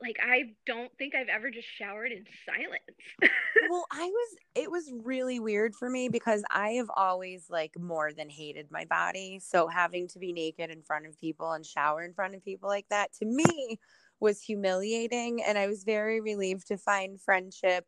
[0.00, 3.32] like I don't think I've ever just showered in silence.
[3.70, 8.12] well, I was it was really weird for me because I have always like more
[8.12, 9.38] than hated my body.
[9.42, 12.68] So having to be naked in front of people and shower in front of people
[12.68, 13.78] like that to me
[14.20, 17.86] was humiliating and I was very relieved to find friendship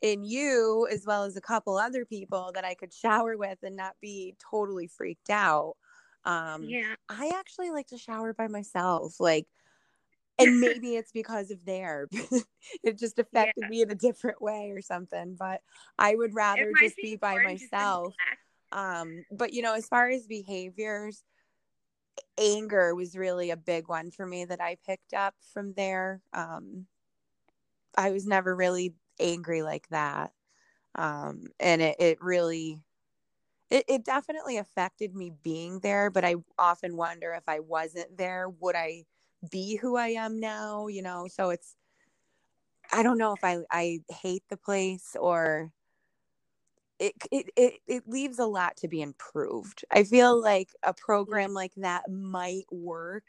[0.00, 3.76] in you as well as a couple other people that I could shower with and
[3.76, 5.74] not be totally freaked out.
[6.24, 6.94] Um yeah.
[7.08, 9.18] I actually like to shower by myself.
[9.20, 9.46] Like
[10.38, 12.08] and maybe it's because of there
[12.82, 13.68] it just affected Yeah.
[13.68, 15.60] me in a different way or something but
[15.98, 18.14] i would rather just be by myself
[18.72, 21.22] um but you know as far as behaviors
[22.38, 26.86] anger was really a big one for me that i picked up from there um
[27.96, 30.32] i was never really angry like that
[30.94, 32.80] um and it, it really
[33.72, 38.48] it, it definitely affected me being there but i often wonder if i wasn't there
[38.60, 39.02] would i
[39.50, 41.26] be who i am now you know?
[41.28, 41.74] So it's
[42.92, 45.72] i don't know if i i hate the place or
[46.98, 49.84] it, it it it leaves a lot to be improved.
[49.90, 53.24] I feel like a program like that might work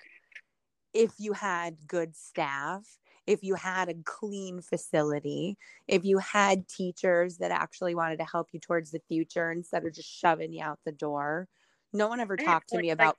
[0.94, 2.86] if you had good staff
[3.28, 5.58] if you had a clean facility
[5.88, 9.94] if you had teachers that actually wanted to help you towards the future instead of
[9.94, 11.48] just shoving you out the door
[11.94, 13.18] no one ever talked to feel me like about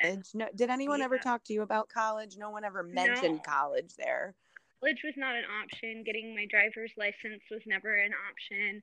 [0.00, 3.42] college no, did anyone ever talk to you about college no one ever mentioned No.
[3.44, 4.34] college there
[4.82, 6.02] college was not an option.
[6.04, 8.82] Getting my driver's license was never an option.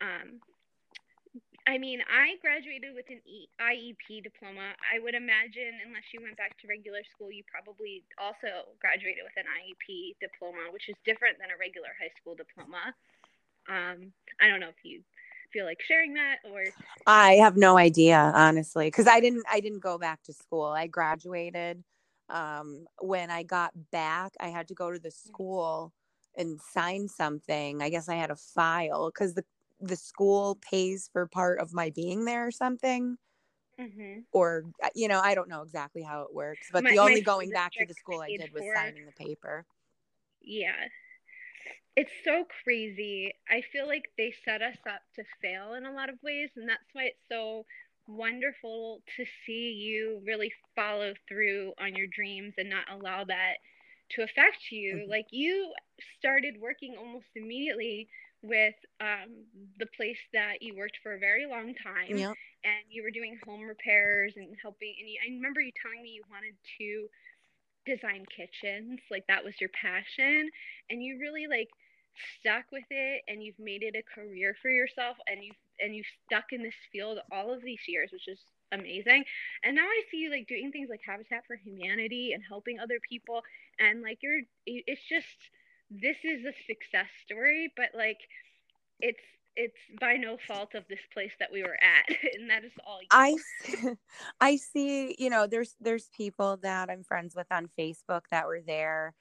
[0.00, 0.40] Um,
[1.66, 4.78] I mean, I graduated with an e- IEP diploma.
[4.86, 9.34] I would imagine, unless you went back to regular school, you probably also graduated with
[9.36, 12.94] an IEP diploma, which is different than a regular high school diploma.
[13.66, 15.02] Um, I don't know if you
[15.52, 16.64] feel like sharing that or
[17.06, 20.64] I have no idea, honestly, because I didn't I didn't go back to school.
[20.66, 21.82] I graduated.
[22.28, 25.92] Um, when I got back, I had to go to the school
[26.36, 27.82] and sign something.
[27.82, 29.44] I guess I had a file because the
[29.80, 33.18] the school pays for part of my being there or something.
[33.78, 34.26] Mhm.
[34.32, 37.20] Or uh, you know, I don't know exactly how it works, but My- the only
[37.22, 39.66] going back to the school I did was for signing the paper.
[40.40, 40.88] Yeah.
[41.96, 43.32] It's so crazy.
[43.48, 46.68] I feel like they set us up to fail in a lot of ways, and
[46.68, 47.64] that's why it's so
[48.06, 53.54] wonderful to see you really follow through on your dreams and not allow that
[54.10, 55.06] to affect you.
[55.06, 55.08] Mhm.
[55.08, 55.72] Like you
[56.18, 58.08] started working almost immediately
[58.46, 59.44] with um,
[59.78, 62.38] the place that you worked for a very long time Yep.
[62.64, 66.10] and you were doing home repairs and helping and you, I remember you telling me
[66.10, 67.08] you wanted to
[67.86, 70.50] design kitchens like that was your passion
[70.90, 71.68] and you really like
[72.40, 76.06] stuck with it and you've made it a career for yourself and you've and you've
[76.26, 78.40] stuck in this field all of these years which is
[78.72, 79.24] amazing
[79.64, 82.98] and now i see you like doing things like habitat for humanity and helping other
[83.08, 83.42] people
[83.78, 85.50] and like you're it's just
[85.90, 88.18] this is a success story but like
[89.00, 89.20] it's
[89.56, 93.00] it's by no fault of this place that we were at and that is all.
[93.10, 93.36] I
[94.40, 98.60] I see, you know, there's there's people that I'm friends with on Facebook that were
[98.66, 99.14] there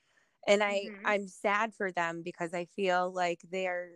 [0.48, 1.06] and I Mhm.
[1.06, 3.92] I'm sad for them because I feel like they're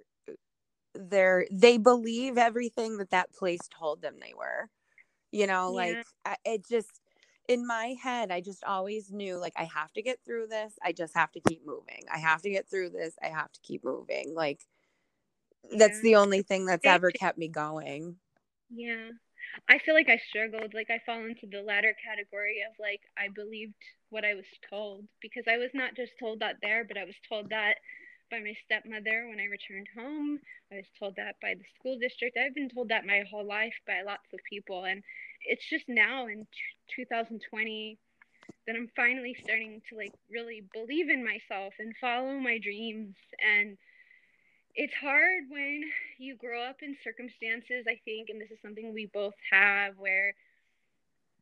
[0.96, 4.70] they're they believe everything that that place told them they were.
[5.32, 5.74] You know, Yeah.
[5.74, 7.02] like I, it just
[7.50, 10.76] in my head I just always knew like I have to get through this.
[10.84, 12.06] I just have to keep moving.
[12.14, 13.16] I have to get through this.
[13.24, 14.36] I have to keep moving.
[14.36, 14.62] Like
[15.72, 16.02] that's Yeah.
[16.02, 18.18] the only thing that's ever kept me going.
[18.70, 19.12] Yeah.
[19.70, 20.74] I feel like I struggled.
[20.74, 23.76] Like I fall into the latter category of like I believed
[24.10, 27.16] what I was told because I was not just told that there, but I was
[27.30, 27.76] told that
[28.32, 30.40] by my stepmother when I returned home.
[30.72, 32.38] I was told that by the school district.
[32.38, 35.04] I've been told that my whole life by lots of people and
[35.46, 36.46] it's just now in
[36.96, 37.98] t- 2020
[38.68, 43.16] that I'm finally starting to like really believe in myself and follow my dreams.
[43.40, 43.78] And
[44.76, 45.82] it's hard when
[46.18, 50.34] you grow up in circumstances i think and this is something we both have where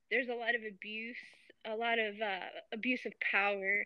[0.09, 1.17] there's a lot of abuse
[1.65, 3.85] a lot of uh, abuse of power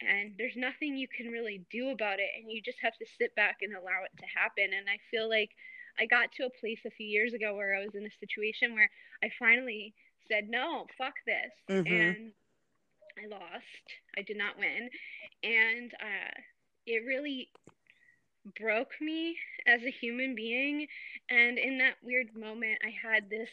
[0.00, 3.34] and there's nothing you can really do about it and you just have to sit
[3.34, 4.70] back and allow it to happen.
[4.76, 5.50] And i feel like
[5.98, 8.74] i got to a place a few years ago where i was in a situation
[8.74, 8.90] where
[9.22, 9.94] i finally
[10.30, 11.86] said no fuck this Mhm.
[11.86, 12.32] and
[13.22, 13.86] i lost.
[14.16, 14.88] I did not win.
[15.42, 16.32] And uh,
[16.86, 17.50] it really
[18.58, 19.36] broke me
[19.66, 20.86] as a human being.
[21.30, 23.50] And in that weird moment i had this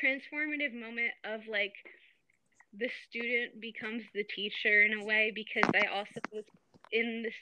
[0.00, 1.74] transformative moment of like
[2.72, 6.44] the student becomes the teacher in a way because I also was
[6.90, 7.34] in this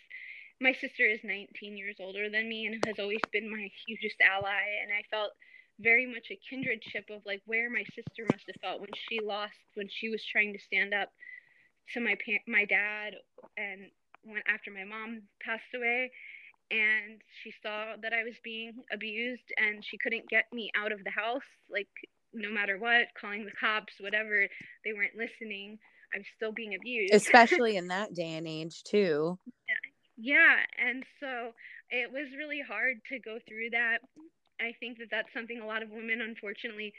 [0.62, 4.80] my sister is 19 years older than me and has always been my hugest ally
[4.82, 5.32] and I felt
[5.80, 9.58] very much a kindredship of like where my sister must have felt when she lost
[9.74, 11.08] when she was trying to stand up
[11.92, 13.14] to my pa- my dad
[13.56, 13.90] and
[14.24, 16.10] when after my mom passed away.
[16.70, 21.04] And she saw that I was being abused and she couldn't get me out of
[21.04, 21.88] the house like
[22.32, 24.46] no matter what calling the cops whatever
[24.84, 25.78] they weren't listening.
[26.14, 27.14] I'm still being abused.
[27.14, 29.38] Especially in that day and age, too.
[30.16, 31.52] Yeah and so
[31.90, 33.98] it was really hard to go through that
[34.60, 36.92] i think that that's something a lot of women unfortunately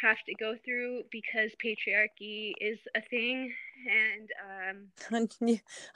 [0.00, 3.52] have to go through because patriarchy is a thing
[3.88, 4.28] and
[4.72, 4.86] um,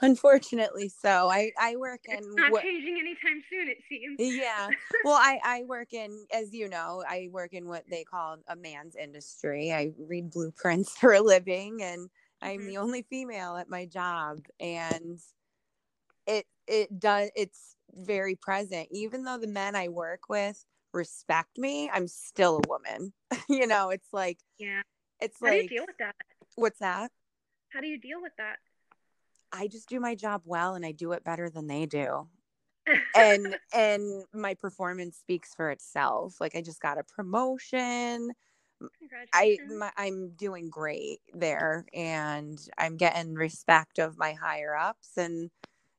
[0.01, 1.29] Unfortunately, so.
[1.29, 2.15] I, I work in.
[2.19, 4.69] it's not changing anytime soon it seems yeah
[5.05, 8.57] well i i work in as you know i work in what they call a
[8.57, 12.11] man's industry i read blueprints for a living and
[12.43, 12.67] i'm Mhm.
[12.67, 15.21] the only female at my job and
[16.29, 18.89] it it does it's very present.
[18.93, 23.13] Even though the men i work with respect me i'm still a woman.
[23.49, 24.83] You know it's like yeah.
[25.21, 26.15] it's like how like do you deal with that?
[26.55, 27.11] What's that?
[27.71, 28.57] How do you deal with that?
[29.53, 32.29] I just do my job well and i do it better than they do.
[33.15, 36.41] And and my performance speaks for itself.
[36.41, 38.31] Like i just got a promotion.
[39.33, 45.51] I my, i'm doing great there and i'm getting respect of my higher ups and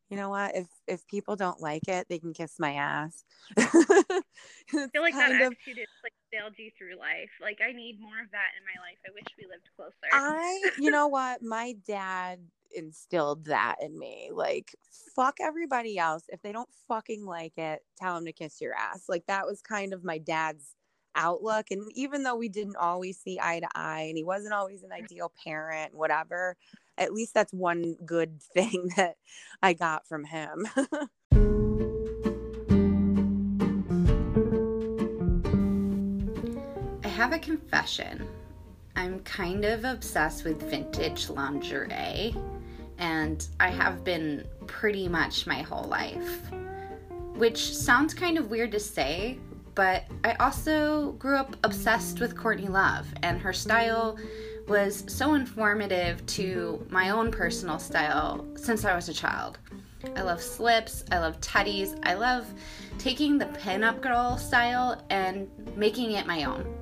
[0.10, 3.24] you know what if if people don't like it they can kiss my ass
[3.58, 7.30] I feel like that of attitude is like sailed you through life.
[7.42, 8.98] Like I need more of that in my life.
[9.06, 9.94] I wish we lived closer.
[10.12, 11.42] I, you know what?
[11.42, 12.40] My dad
[12.76, 14.30] instilled that in me.
[14.34, 14.76] Like,
[15.16, 16.24] fuck everybody else.
[16.30, 19.06] If they don't fucking like it, tell them to kiss your ass.
[19.10, 20.76] Like, that was kind of my dad's
[21.16, 21.68] outlook.
[21.72, 24.92] And even though we didn't always see eye to eye and he wasn't always an
[24.92, 26.56] ideal parent, whatever,
[27.00, 29.16] at least that's one good thing that
[29.64, 30.68] I got from him.
[37.04, 38.28] I have a confession.
[38.96, 42.36] I'm kind of obsessed with vintage lingerie,
[42.98, 46.52] and I have been pretty much my whole life.
[47.36, 49.40] Which sounds kind of weird to say,
[49.74, 54.18] but I also grew up obsessed with Courtney Love, and her style
[54.70, 56.94] was so informative to mm-hmm.
[56.94, 59.58] my own personal style since I was a child.
[60.16, 62.46] I love slips, I love tutties, I love
[62.98, 66.74] taking the pinup girl style and making it my own.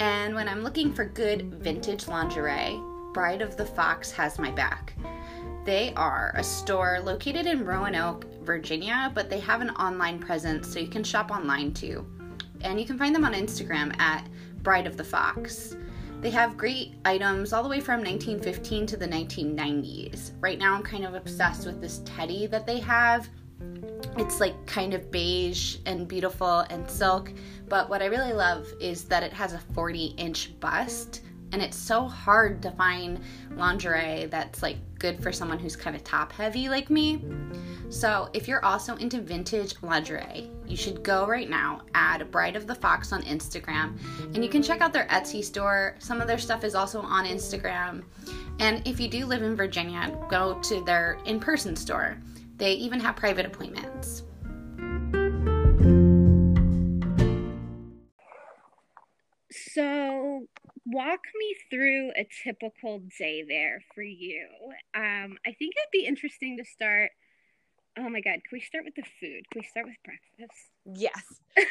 [0.00, 2.80] And when I'm looking for good vintage lingerie,
[3.12, 4.94] Bride of the Fox has my back.
[5.64, 10.80] They are a store located in Roanoke, Virginia, but they have an online presence so
[10.80, 12.04] you can shop online too.
[12.62, 14.26] And you can find them on Instagram at
[14.62, 15.76] Bride of the Fox.
[16.22, 20.30] They have great items all the way from 1915 to the 1990s.
[20.40, 23.28] Right now, I'm kind of obsessed with this teddy that they have.
[24.16, 27.32] It's like kind of beige and beautiful and silk,
[27.68, 31.22] but what I really love is that it has a 40 inch bust
[31.52, 33.20] and it's so hard to find
[33.56, 37.24] lingerie that's like good for someone who's kind of top heavy like me.
[37.90, 42.66] So, if you're also into vintage lingerie, you should go right now, add Bride of
[42.66, 43.98] the Fox on Instagram,
[44.34, 45.96] and you can check out their Etsy store.
[45.98, 48.02] Some of their stuff is also on Instagram.
[48.60, 52.16] And if you do live in Virginia, go to their in person store.
[52.56, 54.22] They even have private appointments.
[60.86, 64.46] Walk me through a typical day there for you.
[64.94, 67.10] Um, I think it'd be interesting to start.
[67.98, 69.44] Oh my God, can we start with the food?
[69.50, 70.70] Can we start with breakfast?
[70.84, 71.40] yes.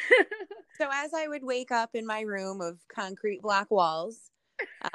[0.78, 4.32] So as I would wake up in my room of concrete block walls,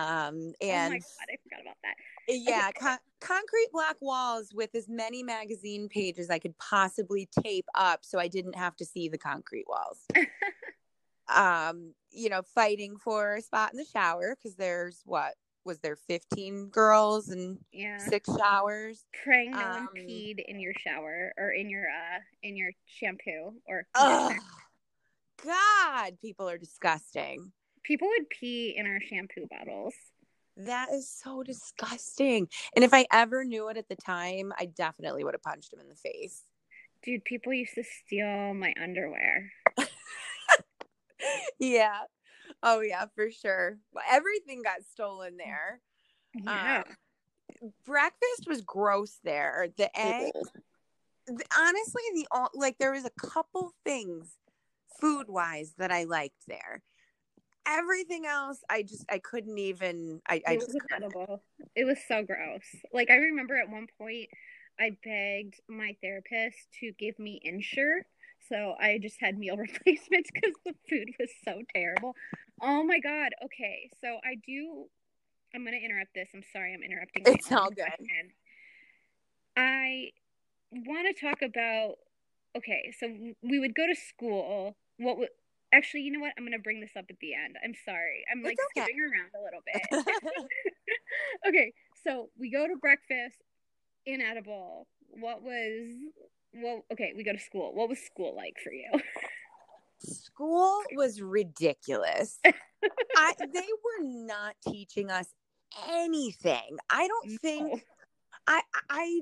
[0.01, 1.95] um, oh my and God, I forgot about that.
[2.29, 8.05] yeah, con- concrete block walls with as many magazine pages I could possibly tape up,
[8.05, 10.01] so I didn't have to see the concrete walls.
[11.35, 15.97] um, you know, fighting for a spot in the shower because there's what was there
[15.97, 17.99] 15 girls and Yeah.
[17.99, 19.05] six showers.
[19.25, 23.55] Praying no Um, one peed in your shower or in your uh in your shampoo
[23.67, 24.31] or Oh.
[25.45, 27.53] God, people are disgusting.
[27.83, 29.95] people would pee in our shampoo bottles.
[30.57, 32.49] That is so disgusting.
[32.75, 35.81] And if I ever knew it at the time, I definitely would have punched him
[35.81, 36.43] in the face.
[37.03, 39.53] Dude, people used to steal my underwear.
[41.59, 42.01] yeah.
[42.63, 43.79] Oh yeah, for sure.
[44.11, 45.81] Everything got stolen there.
[46.35, 46.83] Yeah.
[47.63, 49.69] Um, breakfast was gross there.
[49.77, 50.33] The egg,
[51.27, 54.37] the- honestly, the o- like there was a couple things
[55.01, 56.83] food wise that I liked there.
[57.67, 60.21] everything else, I just I couldn't even.
[60.29, 61.15] I, I it was couldn't.
[61.75, 62.63] It was so gross.
[62.93, 64.29] Like I remember at one point,
[64.79, 68.07] I begged my therapist to give me Ensure,
[68.49, 72.15] so I just had meal replacements because the food was so terrible.
[72.63, 73.31] Oh my god.
[73.45, 74.87] Okay, so I do.
[75.55, 76.29] I'm gonna interrupt this.
[76.35, 76.75] I'm sorry.
[76.75, 77.23] I'm interrupting.
[77.27, 77.85] It's all good.
[77.87, 78.33] question.
[79.57, 80.11] I
[80.73, 81.95] want to talk about.
[82.57, 83.07] Okay, so
[83.43, 84.77] we would go to school.
[84.99, 85.29] What would
[85.73, 86.03] actually?
[86.03, 86.33] You know what?
[86.39, 87.57] I'm gonna bring this up at the end.
[87.63, 88.25] I'm sorry.
[88.33, 88.83] I'm like okay.
[88.83, 90.47] skipping around a little bit.
[91.49, 91.73] okay,
[92.05, 93.37] so we go to breakfast
[94.07, 94.87] inedible.
[95.11, 95.93] What was
[96.63, 97.73] well okay, we go to school.
[97.75, 98.91] What was school like for you?
[99.99, 102.39] School was ridiculous.
[103.17, 105.29] I they were not teaching us
[105.89, 106.77] anything.
[106.91, 107.85] I don't think
[108.47, 109.21] I I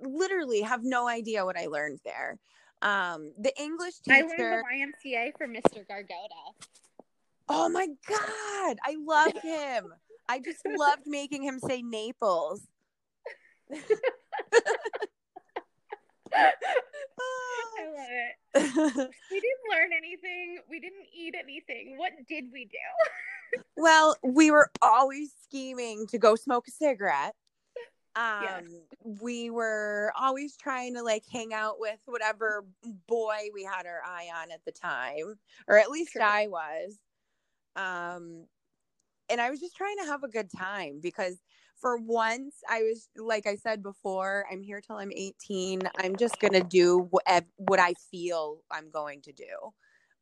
[0.00, 2.38] literally have no idea what I learned there.
[2.82, 4.16] Um, the English teacher.
[4.16, 4.64] I learned
[5.04, 5.86] the YMCA from Mr.
[5.88, 6.52] Gargota.
[7.48, 9.92] Oh my god, I love him.
[10.28, 12.62] I just loved making him say Naples.
[17.20, 18.34] I love it.
[19.30, 20.58] We didn't learn anything.
[20.68, 21.96] We didn't eat anything.
[21.96, 23.62] What did we do?
[23.76, 27.34] well, we were always scheming to go smoke a cigarette.
[28.14, 28.64] Um, Yes.
[29.22, 32.66] we were always trying to like hang out with whatever
[33.06, 36.22] boy we had our eye on at the time, or at least True.
[36.22, 36.98] I was.
[37.74, 38.44] Um,
[39.30, 41.38] and I was just trying to have a good time because
[41.82, 45.82] for once I was like I said before, I'm here till I'm 18.
[45.98, 47.24] I'm just gonna do what
[47.56, 49.44] what I feel I'm going to do.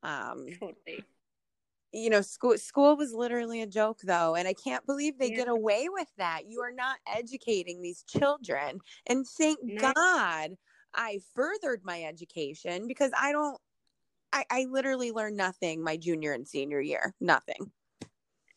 [0.02, 1.04] Um, Totally.
[1.92, 5.38] you know school school was literally a joke though and i can't believe they Yeah.
[5.38, 9.92] get away with that you are not educating these children and thank No.
[9.92, 10.56] god
[10.94, 13.58] i furthered my education because i don't
[14.32, 17.72] I, I literally learned nothing my junior and senior year nothing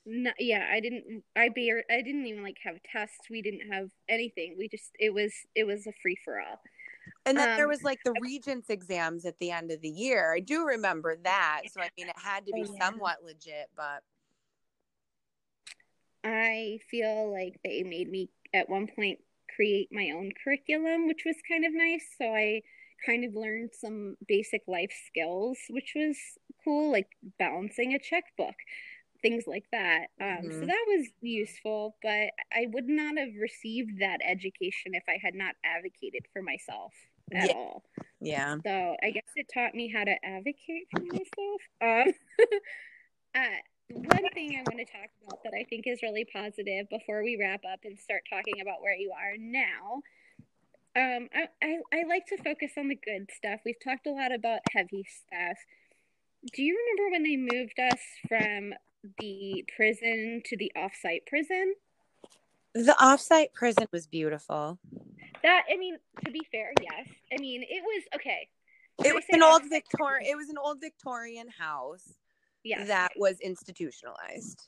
[0.06, 1.24] No, yeah, I didn't.
[1.36, 1.84] I bear.
[1.90, 3.30] I didn't even like have tests.
[3.30, 4.56] We didn't have anything.
[4.58, 4.92] We just.
[5.00, 5.34] It was.
[5.56, 6.60] It was a free for all.
[7.26, 10.34] and then there Um, was like the regents exams at the end of the year
[10.34, 12.86] i do remember that so i mean it had to be Oh, yeah.
[12.86, 14.04] somewhat legit but
[16.24, 19.20] I feel like they made me at one point
[19.56, 22.06] create my own curriculum, which was kind of nice.
[22.18, 22.62] So I
[23.06, 26.18] kind of learned some basic life skills, which was
[26.64, 28.56] cool, like balancing a checkbook,
[29.24, 30.10] things like that.
[30.22, 30.68] Um, so Mhm.
[30.68, 35.56] that was useful, but I would not have received that education if I had not
[35.66, 36.94] advocated for myself
[37.34, 37.56] at Yeah.
[37.56, 37.84] all.
[38.22, 41.62] yeah So I guess it taught me how to advocate for myself.
[41.82, 42.14] Um,
[43.36, 43.60] uh,
[43.90, 47.38] one thing I want to talk about that I think is really positive before we
[47.38, 50.04] wrap up and start talking about where you are now.
[50.96, 53.62] Um, I, I, I like to focus on the good stuff.
[53.66, 55.58] We've talked a lot about heavy stuff.
[56.54, 58.74] Do you remember when they moved us from
[59.20, 61.76] the prison to the offsite prison?
[62.74, 64.80] the offsite prison was beautiful
[65.44, 67.08] That I mean, to be fair, yes.
[67.32, 68.48] I mean, it was okay.
[68.98, 70.26] When it was an old Victorian.
[70.32, 72.14] It was an old Victorian house
[72.64, 74.68] Yes, that was institutionalized.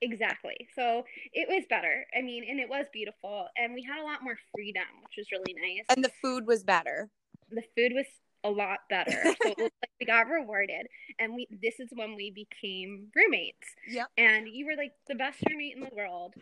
[0.00, 0.56] Exactly.
[0.74, 2.06] So it was better.
[2.16, 5.26] I mean, and it was beautiful, and we had a lot more freedom, which was
[5.30, 5.84] really nice.
[5.94, 7.10] And the food was better.
[7.50, 8.06] the food was
[8.44, 9.12] a lot better.
[9.42, 10.86] So it like we got rewarded,
[11.18, 13.68] and we this is when we became roommates.
[13.88, 14.08] Yep.
[14.16, 16.34] And you were like the best roommate in the world.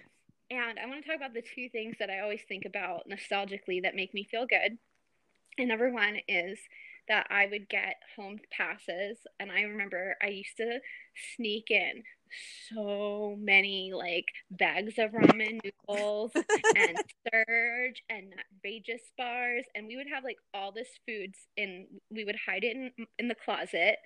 [0.50, 3.82] And I want to talk about the two things that I always think about nostalgically
[3.82, 4.76] that make me feel good.
[5.58, 6.58] And number one is
[7.08, 10.80] that I would get home passes, and I remember I used to
[11.36, 12.02] sneak in
[12.72, 16.32] so many like bags of ramen noodles
[16.76, 16.96] and
[17.32, 22.36] surge and Vegas bars, and we would have like all this foods, and we would
[22.46, 23.96] hide it in, in the closet,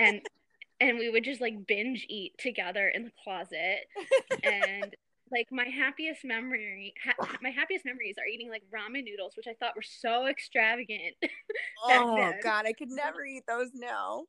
[0.00, 0.20] and
[0.80, 3.80] and we would just like binge eat together in the closet,
[4.42, 4.94] and
[5.30, 9.54] like my happiest memory, ha- my happiest memories are eating like ramen noodles, which I
[9.54, 11.16] thought were so extravagant.
[11.84, 12.40] Oh then.
[12.42, 14.24] God, I could never eat those now.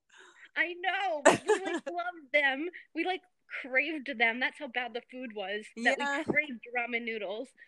[0.55, 2.67] I know, we like loved them.
[2.95, 3.21] We like
[3.61, 4.39] craved them.
[4.39, 5.65] That's how bad the food was.
[5.83, 6.23] That Yeah.
[6.23, 7.49] we craved ramen noodles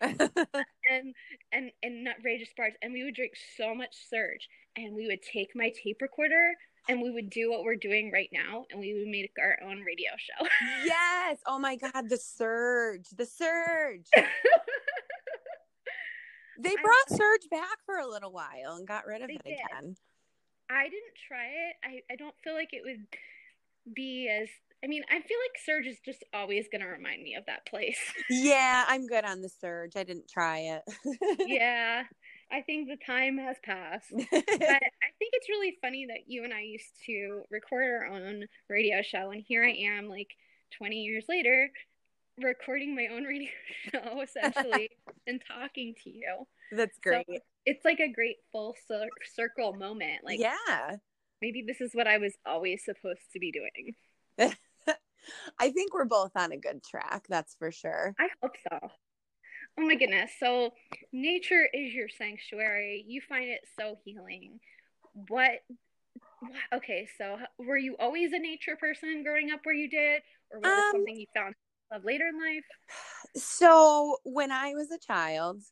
[0.90, 1.14] and
[1.52, 5.50] and and outrageous bars, and we would drink so much surge, and we would take
[5.54, 6.54] my tape recorder
[6.88, 9.80] and we would do what we're doing right now, and we would make our own
[9.82, 10.46] radio show.
[10.84, 11.38] yes.
[11.46, 14.06] Oh my God, the surge, the surge.
[16.62, 19.54] They I- brought surge back for a little while and got rid of it did.
[19.54, 19.96] again.
[20.68, 21.76] I didn't try it.
[21.82, 23.06] I I don't feel like it would
[23.94, 24.48] be as.
[24.84, 27.98] I mean, I feel like Surge is just always gonna remind me of that place.
[28.30, 29.96] Yeah, I'm good on the surge.
[29.96, 30.82] I didn't try it.
[31.46, 32.04] yeah,
[32.52, 34.10] I think the time has passed.
[34.10, 38.44] but I think it's really funny that you and I used to record our own
[38.68, 40.28] radio show, and here I am, like
[40.78, 41.70] 20 years later,
[42.38, 43.48] recording my own radio
[43.92, 44.90] show essentially
[45.26, 46.46] and talking to you.
[46.72, 47.26] That's So great.
[47.66, 50.24] it's like a great full cir- circle moment.
[50.24, 50.96] Like yeah.
[51.42, 53.94] maybe this is what I was always supposed to be doing.
[55.58, 58.14] I think we're both on a good track, that's for sure.
[58.18, 58.90] I hope so.
[59.78, 60.30] Oh my goodness.
[60.38, 60.72] So
[61.12, 63.04] nature is your sanctuary.
[63.06, 64.60] You find it so healing.
[65.14, 65.52] What
[66.42, 70.60] wha- okay, so were you always a nature person growing up where you did or
[70.60, 71.54] was it Um, something you found
[71.92, 72.64] love later in life?
[73.36, 75.62] So when I was a child,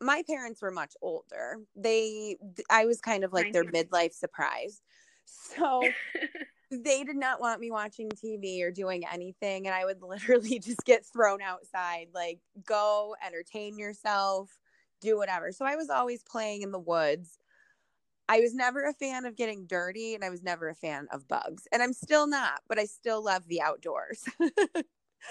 [0.00, 1.58] my parents were much older.
[1.74, 2.36] They
[2.70, 4.80] I was kind of like their midlife surprise.
[5.24, 5.82] So
[6.70, 10.84] they did not want me watching TV or doing anything and I would literally just
[10.84, 14.50] get thrown outside like go entertain yourself,
[15.00, 15.52] do whatever.
[15.52, 17.38] So I was always playing in the woods.
[18.28, 21.28] I was never a fan of getting dirty and I was never a fan of
[21.28, 21.68] bugs.
[21.72, 24.24] And I'm still not, but I still love the outdoors.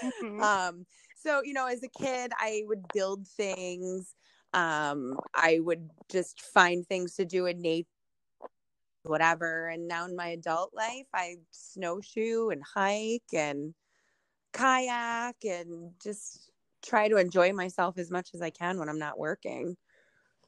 [0.01, 0.59] Mhm.
[0.59, 4.15] um so you know as a kid i would build things
[4.53, 7.87] um i would just find things to do in nature
[9.05, 13.73] whatever and now in my adult life i snowshoe and hike and
[14.53, 16.51] kayak and just
[16.83, 19.75] try to enjoy myself as much as i can when i'm not working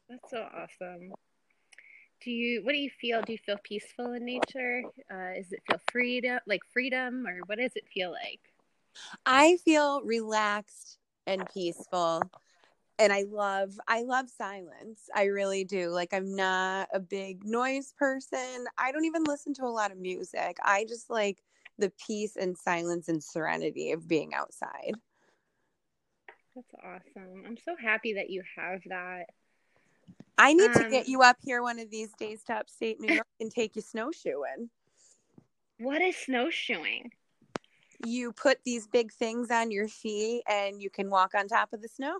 [0.09, 1.11] That's so awesome.
[2.23, 3.21] Do you what do you feel?
[3.21, 4.83] Do you feel peaceful in nature?
[5.11, 8.41] Uh does it feel freedom like freedom or what does it feel like?
[9.25, 10.97] I feel relaxed
[11.27, 12.21] and peaceful.
[12.99, 15.09] And I love I love silence.
[15.15, 15.89] I really do.
[15.89, 18.65] Like I'm not a big noise person.
[18.77, 20.57] I don't even listen to a lot of music.
[20.63, 21.43] I just like
[21.77, 24.93] the peace and silence and serenity of being outside.
[26.55, 27.43] That's awesome.
[27.45, 29.25] I'm so happy that you have that.
[30.37, 33.13] I need to Um, get you up here one of these days to upstate New
[33.13, 34.69] York and take you snowshoeing.
[35.79, 37.11] What is snowshoeing?
[38.05, 41.81] You put these big things on your feet and you can walk on top of
[41.81, 42.19] the snow.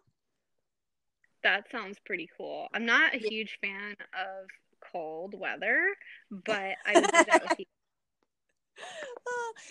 [1.47, 2.67] That sounds pretty cool.
[2.73, 4.47] I'm not a huge fan of
[4.91, 5.81] cold weather,
[6.45, 7.65] but I would do that with you.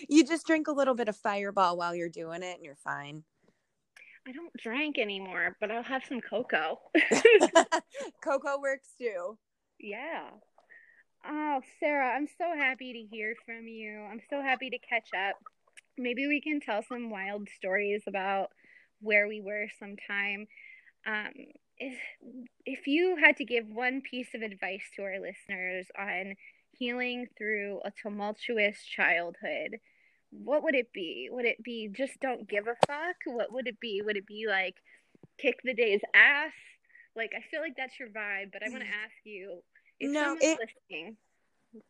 [0.09, 3.23] You just drink a little bit of fireball while you're doing it and you're fine.
[4.27, 6.79] I don't drink anymore, but I'll have some cocoa.
[8.23, 9.37] Cocoa works too.
[9.79, 10.29] yeah.
[11.27, 14.01] Oh, Sara, I'm so happy to hear from you.
[14.11, 15.35] I'm so happy to catch up.
[15.95, 18.47] Maybe we can tell some wild stories about
[18.99, 20.47] where we were sometime.
[21.05, 21.31] Um,
[21.79, 21.97] if,
[22.65, 26.35] if you had to give one piece of advice to our listeners on
[26.71, 29.77] healing through a tumultuous childhood,
[30.31, 31.29] what would it be?
[31.31, 33.15] Would it be just don't give a fuck?
[33.25, 34.01] What would it be?
[34.03, 34.75] Would it be like
[35.37, 36.51] kick the day's ass?
[37.15, 39.03] Like, I feel like that's your vibe, but I want to mm.
[39.03, 39.61] ask you
[39.99, 41.17] if No, it- listening.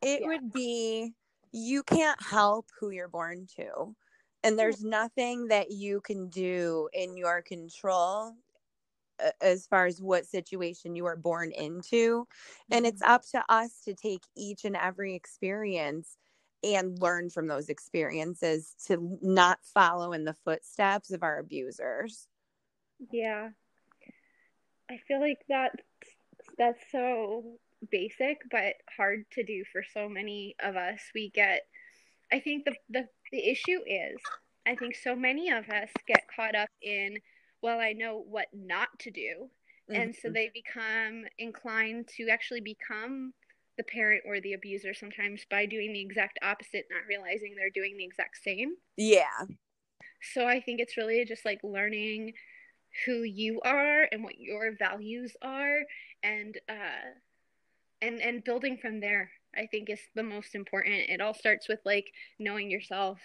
[0.02, 0.28] It Yeah.
[0.28, 1.14] would be
[1.52, 3.96] you can't help who you're born to.
[4.44, 4.58] And mm.
[4.58, 8.36] there's nothing that you can do in your control
[9.42, 12.28] as far as what situation you are born into.
[12.72, 13.12] And it's mm-hmm.
[13.12, 16.18] up to us to take each and every experience
[16.64, 22.28] and learn from those experiences to not follow in the footsteps of our abusers.
[23.12, 23.50] Yeah.
[24.90, 25.74] I feel like that
[26.58, 27.44] that's so
[27.92, 31.00] basic but hard to do for so many of us.
[31.14, 31.68] We get
[32.32, 34.18] I think the the, the issue is
[34.66, 37.20] I think so many of us get caught up in
[37.62, 39.50] well I know what not to do
[39.94, 40.34] and so Mhm.
[40.34, 43.34] they become inclined to actually become
[43.78, 47.98] the parent or the abuser sometimes by doing the exact opposite not realizing they're doing
[47.98, 48.76] the exact same.
[48.98, 49.46] yeah.
[50.34, 52.34] So I think it's really just like learning
[53.06, 55.82] who you are and what your values are
[56.24, 57.14] and uh
[58.02, 61.10] and and building from there I think is the most important.
[61.10, 63.20] It all starts with like knowing yourself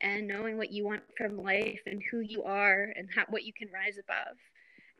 [0.00, 3.52] and knowing what you want from life and who you are and how, what you
[3.52, 4.36] can rise above.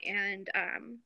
[0.07, 0.98] And um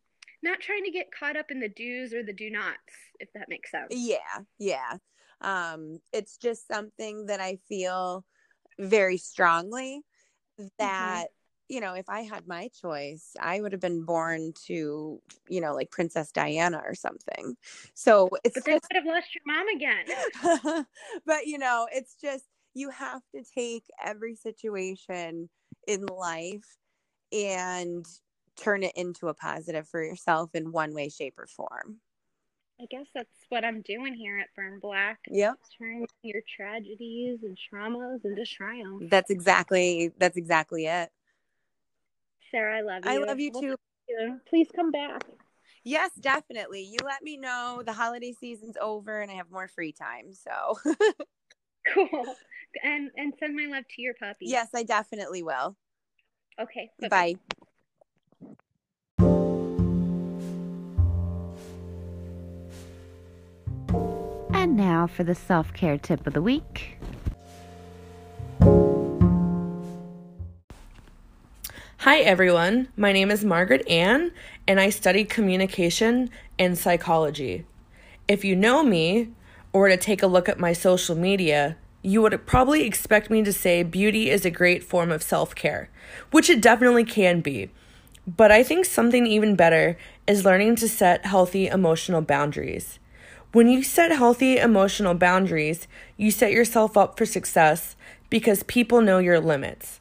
[0.42, 2.76] not trying to get caught up in the do's or the do nots
[3.18, 3.86] if that makes sense.
[3.90, 4.98] Yeah, yeah.
[5.40, 8.24] Um, it's just something that I feel
[8.78, 10.02] very strongly
[10.78, 11.28] that,
[11.68, 15.74] you know, if I had my choice, I would have been born to, you know,
[15.74, 17.56] like Princess Diana or something.
[17.94, 20.86] So it's But then you just, would have lost your mom again.
[21.26, 22.44] but you know, it's just,
[22.74, 25.48] you have to take every situation
[25.86, 26.76] in life
[27.32, 28.04] and
[28.56, 32.00] turn it into a positive for yourself in one way, shape, or form.
[32.80, 35.18] I guess that's what I'm doing here at Burn Black.
[35.28, 35.56] Yep.
[35.78, 39.06] Turning your tragedies and traumas into triumphs.
[39.08, 41.10] That's exactly that's exactly it.
[42.50, 43.10] Sara, I love you.
[43.10, 43.76] I love you We'll too.
[44.08, 44.40] you.
[44.48, 45.22] Please come back.
[45.84, 46.82] Yes, definitely.
[46.82, 50.32] You let me know the holiday season's over and I have more free time.
[50.32, 50.78] So
[51.92, 52.34] Cool.
[52.82, 54.46] And and send my love to your puppy.
[54.46, 55.76] Yes, I definitely will.
[56.60, 56.90] Okay.
[57.08, 57.34] Bye.
[64.52, 66.98] And now for the self care tip of the week.
[71.98, 72.88] Hi, everyone.
[72.96, 74.32] My name is Margaret Anne,
[74.66, 76.28] and I study communication
[76.58, 77.64] and psychology.
[78.28, 79.28] If you know me,
[79.74, 83.52] or to take a look at my social media, you would probably expect me to
[83.52, 85.90] say beauty is a great form of self care,
[86.30, 87.70] which it definitely can be.
[88.26, 93.00] But I think something even better is learning to set healthy emotional boundaries.
[93.52, 97.96] When you set healthy emotional boundaries, you set yourself up for success
[98.30, 100.00] because people know your limits.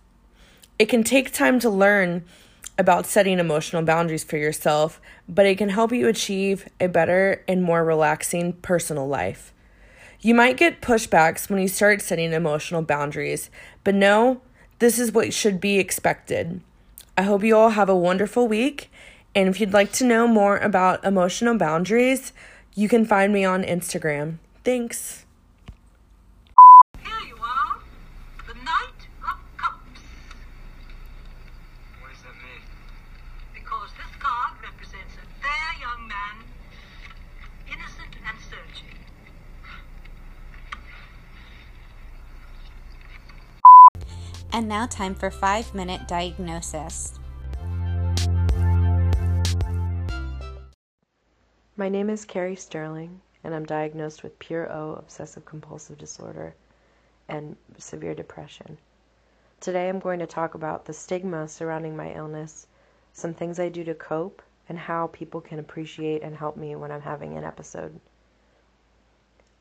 [0.78, 2.24] It can take time to learn
[2.78, 7.64] about setting emotional boundaries for yourself, but it can help you achieve a better and
[7.64, 9.54] more relaxing personal life.
[10.26, 13.50] You might get pushbacks when you start setting emotional boundaries,
[13.84, 14.40] but no,
[14.80, 16.62] this is what should be expected.
[17.18, 18.90] I hope you all have a wonderful week,
[19.36, 22.32] and if you'd like to know more about emotional boundaries,
[22.74, 24.38] you can find me on Instagram.
[24.64, 25.26] Thanks.
[27.00, 27.80] Here you are,
[28.48, 30.00] the Knight of Cups.
[32.00, 32.64] What does that mean?
[33.54, 36.46] Because this card represents a fair young man,
[37.68, 38.88] innocent and searching.
[44.56, 47.20] And now, time for five minute diagnosis.
[51.76, 56.54] My name is Carrie Sterling, and I'm diagnosed with pure O obsessive compulsive disorder
[57.28, 58.78] and severe depression.
[59.60, 62.68] Today I'm going to talk about the stigma surrounding my illness,
[63.12, 66.92] some things I do to cope, and how people can appreciate and help me when
[66.92, 68.00] I'm having an episode.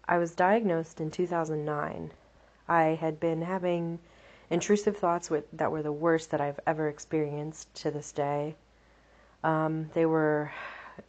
[0.06, 2.10] I was diagnosed in 2009.
[2.68, 3.98] I had been having
[4.52, 8.54] intrusive thoughts with, that were the worst that I've ever experienced to this day.
[9.42, 10.52] Um, they were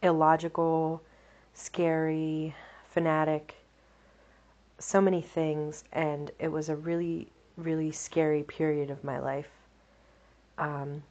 [0.02, 1.02] illogical,
[1.52, 2.54] scary,
[2.88, 3.54] fanatic,
[4.78, 7.28] so many things, and it was a really,
[7.58, 9.50] really scary period of my life.
[10.56, 11.02] Um,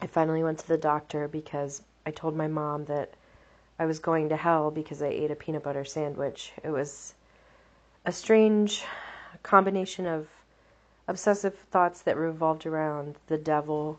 [0.00, 3.14] I finally went to the doctor because I told my mom that
[3.80, 6.52] I was going to hell because I ate a peanut butter sandwich.
[6.62, 7.14] It was
[8.06, 8.84] a strange
[9.42, 10.28] combination of
[11.08, 13.96] obsessive thoughts that revolved around the devil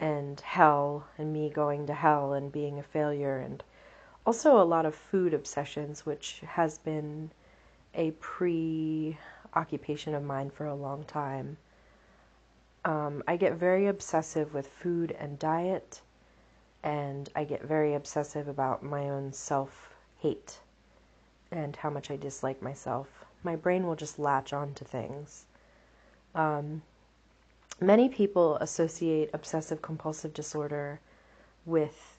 [0.00, 3.62] and hell and me going to hell and being a failure and
[4.24, 7.30] also a lot of food obsessions which has been
[7.94, 11.56] a preoccupation of mine for a long time.
[12.84, 16.00] Um, i get very obsessive with food and diet
[16.82, 20.60] and i get very obsessive about my own self hate
[21.50, 23.24] and how much i dislike myself.
[23.42, 25.46] My brain will just latch on to things
[26.36, 26.82] um,
[27.80, 31.00] many people associate obsessive compulsive disorder
[31.64, 32.16] with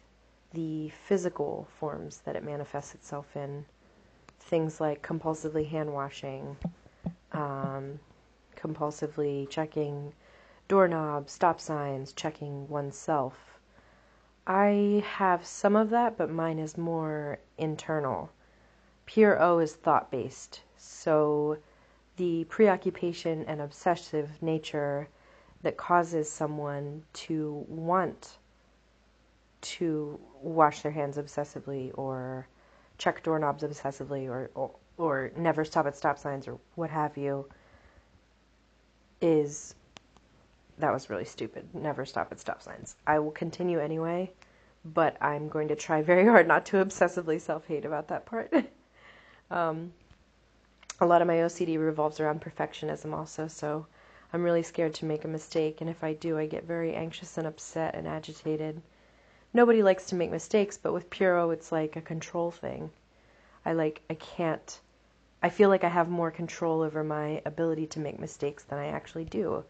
[0.53, 3.63] the physical forms that it manifests itself in.
[4.39, 6.57] Things like compulsively hand washing,
[7.31, 7.99] um,
[8.55, 10.13] compulsively checking
[10.67, 13.59] doorknobs, stop signs, checking oneself.
[14.47, 18.31] I have some of that, but mine is more internal.
[19.05, 20.61] Pure O is thought based.
[20.77, 21.57] So
[22.17, 25.07] the preoccupation and obsessive nature
[25.63, 28.37] that causes someone to want
[29.61, 32.47] to wash their hands obsessively or
[32.97, 37.47] check doorknobs obsessively or, or, or never stop at stop signs or what have you
[39.21, 39.73] is
[40.79, 41.67] that was really stupid.
[41.73, 42.95] Never stop at stop signs.
[43.07, 44.31] I will continue anyway,
[44.85, 48.53] but I'm going to try very hard not to obsessively self hate about that part.
[49.51, 49.91] um,
[50.99, 53.85] a lot of my OCD revolves around perfectionism also, so
[54.33, 57.37] I'm really scared to make a mistake, and if I do, I get very anxious
[57.37, 58.81] and upset and agitated.
[59.53, 62.89] Nobody likes to make mistakes, but with Pure O, it's like a control thing.
[63.63, 64.79] I like, I can't,
[65.43, 68.87] I feel like I have more control over my ability to make mistakes than I
[68.87, 69.63] actually do.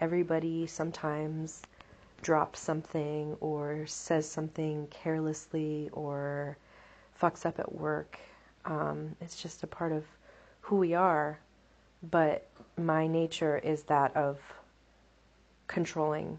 [0.00, 1.62] Everybody sometimes
[2.20, 6.58] drops something or says something carelessly or
[7.20, 8.18] fucks up at work.
[8.66, 10.04] Um, it's just a part of
[10.64, 11.38] who we are,
[12.10, 12.48] but
[12.78, 14.38] my nature is that of
[15.66, 16.38] controlling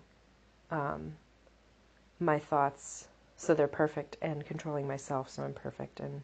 [0.71, 1.13] um,
[2.19, 3.07] my thoughts
[3.37, 5.99] so they're perfect and controlling myself so I'm perfect.
[5.99, 6.23] And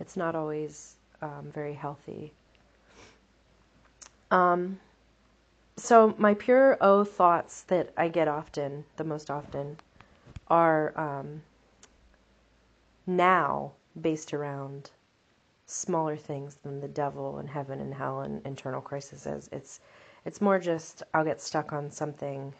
[0.00, 2.32] it's not always um, very healthy.
[4.32, 4.80] Um,
[5.76, 9.78] so, my pure O thoughts that I get often, the most often,
[10.48, 11.42] are um,
[13.06, 14.90] now based around
[15.70, 19.26] smaller things than the devil and heaven and hell and internal crises.
[19.52, 19.80] It's
[20.24, 22.54] it's more just I'll get stuck on something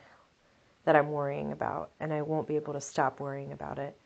[0.84, 3.98] that I'm worrying about and I won't be able to stop worrying about it.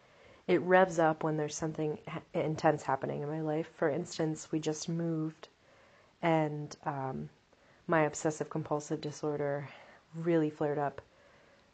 [0.46, 1.98] It revs up when there's something
[2.32, 3.68] intense happening in my life.
[3.74, 5.48] For instance, we just moved
[6.22, 7.28] and um,
[7.88, 9.68] my obsessive compulsive disorder
[10.14, 11.00] really flared up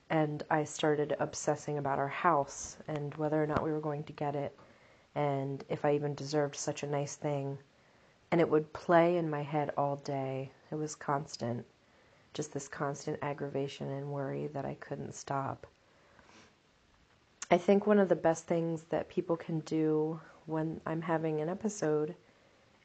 [0.09, 4.13] and I started obsessing about our house and whether or not we were going to
[4.15, 4.59] get it
[5.19, 7.59] and if I even deserved such a nice thing.
[8.31, 10.53] And it would play in my head all day.
[10.71, 11.67] It was constant,
[12.35, 15.67] just this constant aggravation and worry that I couldn't stop.
[17.51, 21.49] I think one of the best things that people can do when I'm having an
[21.49, 22.15] episode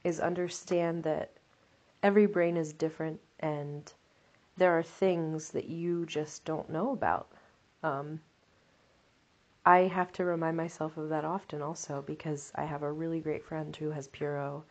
[0.04, 1.30] is understand that
[2.02, 3.94] every brain is different and
[4.58, 7.28] there are things that you just don't know about.
[7.84, 8.22] Um,
[9.66, 13.46] I have to remind myself of that often also because I have a really great
[13.46, 14.64] friend who has Pure O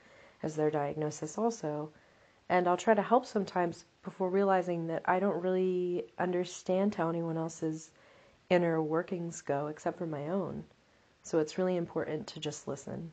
[0.43, 1.91] as their diagnosis also.
[2.51, 7.39] And I'll try to help sometimes before realizing that I don't really understand how anyone
[7.39, 7.91] else's
[8.51, 10.65] inner workings go except for my own.
[11.23, 13.13] So it's really important to just listen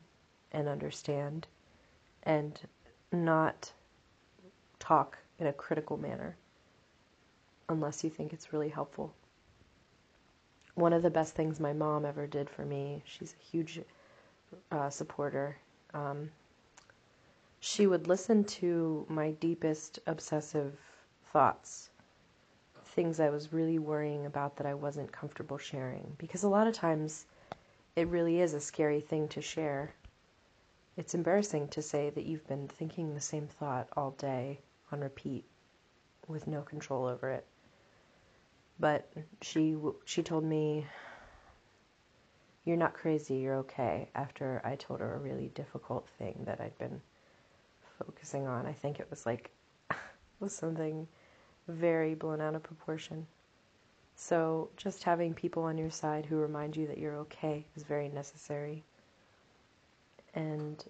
[0.52, 1.46] and understand
[2.24, 2.60] and
[3.10, 3.72] not
[4.78, 6.36] talk in a critical manner
[7.70, 9.14] unless you think it's really helpful.
[10.74, 13.80] One of the best things my mom ever did for me, she's a huge
[14.70, 15.56] uh, supporter.
[15.94, 16.30] Um,
[17.60, 20.78] she would listen to my deepest obsessive
[21.32, 21.90] thoughts,
[22.84, 26.14] things I was really worrying about that I wasn't comfortable sharing.
[26.18, 27.26] Because a lot of times
[27.96, 29.92] it really is a scary thing to share.
[30.96, 34.60] It's embarrassing to say that you've been thinking the same thought all day
[34.90, 35.44] on repeat
[36.26, 37.46] with no control over it.
[38.80, 39.12] But
[39.42, 39.76] she
[40.06, 40.86] she told me
[42.64, 46.78] you're not crazy, you're okay after I told her a really difficult thing that I'd
[46.78, 47.02] been
[47.98, 48.64] focusing on.
[48.64, 49.50] I think it was like
[49.90, 49.96] it
[50.40, 51.06] was something
[51.68, 53.26] very blown out of proportion.
[54.16, 58.08] So just having people on your side who remind you that you're okay is very
[58.08, 58.82] necessary.
[60.34, 60.82] And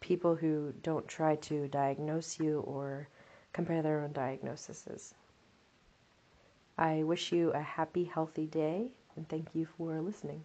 [0.00, 3.08] people who don't try to diagnose you or
[3.52, 5.14] compare their own diagnoses.
[6.76, 10.42] I wish you a happy, healthy day, and thank you for listening.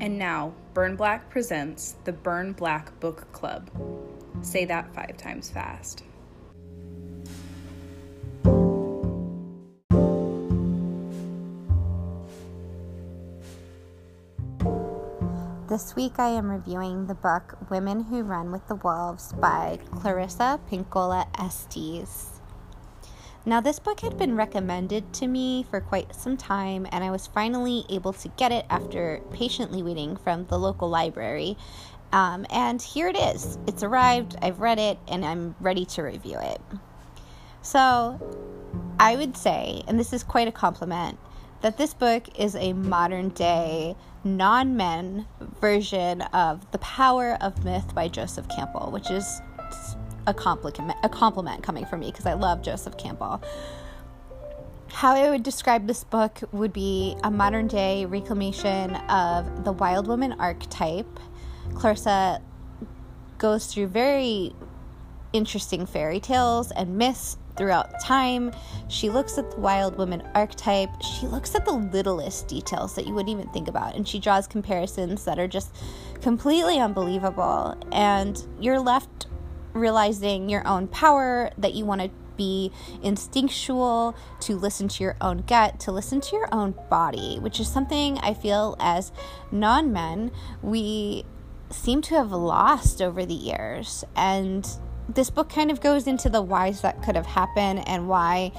[0.00, 3.70] And now, Burn Black presents the Burn Black Book Club.
[4.42, 6.04] Say that five times fast.
[15.76, 20.58] This week I am reviewing the book Women Who Run with the Wolves by Clarissa
[20.70, 22.40] Pinkola Estes.
[23.44, 27.26] Now, this book had been recommended to me for quite some time, and I was
[27.26, 31.58] finally able to get it after patiently waiting from the local library.
[32.10, 33.58] Um, and here it is.
[33.66, 36.62] It's arrived, I've read it, and I'm ready to review it.
[37.60, 38.18] So,
[38.98, 41.18] I would say, and this is quite a compliment,
[41.66, 45.26] that this book is a modern day non men
[45.60, 49.42] version of The Power of Myth by Joseph Campbell, which is
[50.28, 53.42] a compliment, a compliment coming from me because I love Joseph Campbell.
[54.92, 60.06] How I would describe this book would be a modern day reclamation of the wild
[60.06, 61.18] woman archetype.
[61.74, 62.42] Clarissa
[63.38, 64.54] goes through very
[65.32, 68.52] interesting fairy tales and myths throughout time.
[68.88, 70.90] She looks at the wild woman archetype.
[71.02, 73.94] She looks at the littlest details that you wouldn't even think about.
[73.96, 75.74] And she draws comparisons that are just
[76.20, 77.76] completely unbelievable.
[77.92, 79.26] And you're left
[79.76, 85.44] realizing your own power, that you want to be instinctual, to listen to your own
[85.46, 89.12] gut, to listen to your own body, which is something I feel as
[89.50, 90.32] non men
[90.62, 91.24] we
[91.70, 94.04] seem to have lost over the years.
[94.14, 94.66] And
[95.08, 98.52] this book kind of goes into the whys that could have happened and why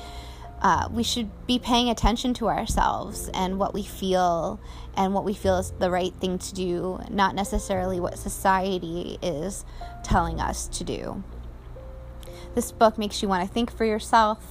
[0.62, 4.60] uh, we should be paying attention to ourselves and what we feel
[4.96, 9.64] and what we feel is the right thing to do, not necessarily what society is
[10.04, 11.24] telling us to do.
[12.56, 14.44] This book makes you want to think for yourself.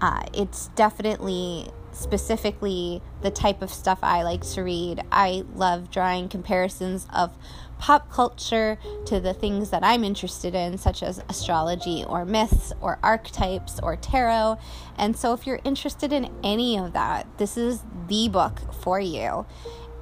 [0.00, 5.02] Uh, it's definitely specifically the type of stuff I like to read.
[5.12, 7.36] I love drawing comparisons of
[7.78, 12.98] pop culture to the things that I'm interested in, such as astrology or myths or
[13.02, 14.58] archetypes or tarot.
[14.96, 19.46] And so, if you're interested in any of that, this is the book for you.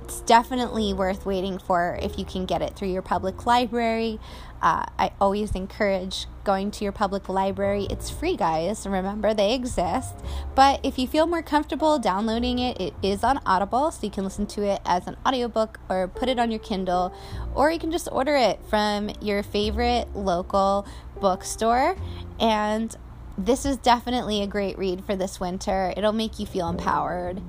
[0.05, 4.20] It's definitely worth waiting for if you can get it through your public library.
[4.61, 7.86] Uh, I always encourage going to your public library.
[7.88, 8.86] It's free, guys.
[8.86, 10.14] Remember, they exist.
[10.55, 14.24] But if you feel more comfortable downloading it, it is on Audible, so you can
[14.24, 17.14] listen to it as an audiobook or put it on your Kindle,
[17.55, 20.86] or you can just order it from your favorite local
[21.18, 21.96] bookstore.
[22.38, 22.94] And
[23.38, 25.94] this is definitely a great read for this winter.
[25.96, 27.42] It'll make you feel empowered.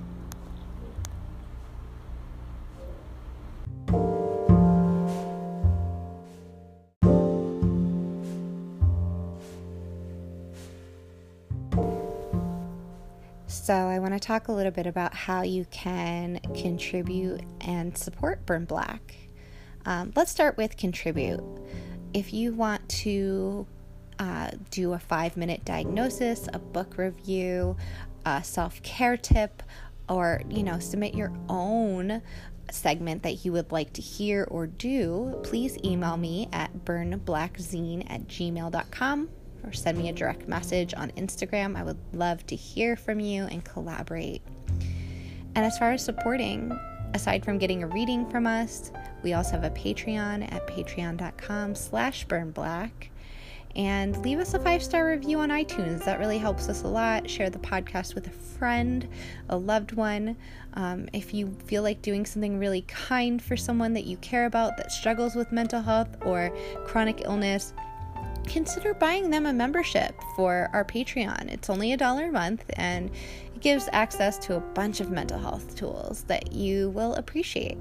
[13.66, 18.46] So, I want to talk a little bit about how you can contribute and support
[18.46, 19.16] Burn Black.
[19.88, 21.44] Um, let's start with contribute.
[22.14, 23.66] If you want to
[24.20, 27.76] uh, do a five minute diagnosis, a book review,
[28.24, 29.64] a self care tip,
[30.08, 32.22] or you know, submit your own
[32.70, 38.28] segment that you would like to hear or do, please email me at burnblackzine at
[38.28, 39.30] gmail.com
[39.66, 41.76] or send me a direct message on Instagram.
[41.76, 44.42] I would love to hear from you and collaborate.
[45.56, 46.78] And as far as supporting,
[47.14, 48.92] aside from getting a reading from us,
[49.24, 52.92] we also have a Patreon at patreon.com slash burnblack.
[53.76, 56.06] And leave us a five star review on iTunes.
[56.06, 57.30] That really helps us a lot.
[57.30, 59.08] Share the podcast with a friend,
[59.50, 60.38] a loved one.
[60.76, 64.78] Um, if you feel like doing something really kind for someone that you care about
[64.78, 66.56] that struggles with mental health or
[66.86, 67.74] chronic illness,
[68.46, 71.52] consider buying them a membership for our Patreon.
[71.52, 73.10] It's only a dollar a month and
[73.54, 77.78] it gives access to a bunch of mental health tools that you will appreciate.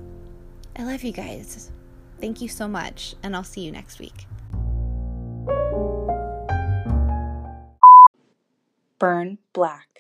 [0.77, 1.71] I love you guys.
[2.21, 4.27] Thank you so much, and I'll see you next week.
[8.99, 9.94] Burn Black.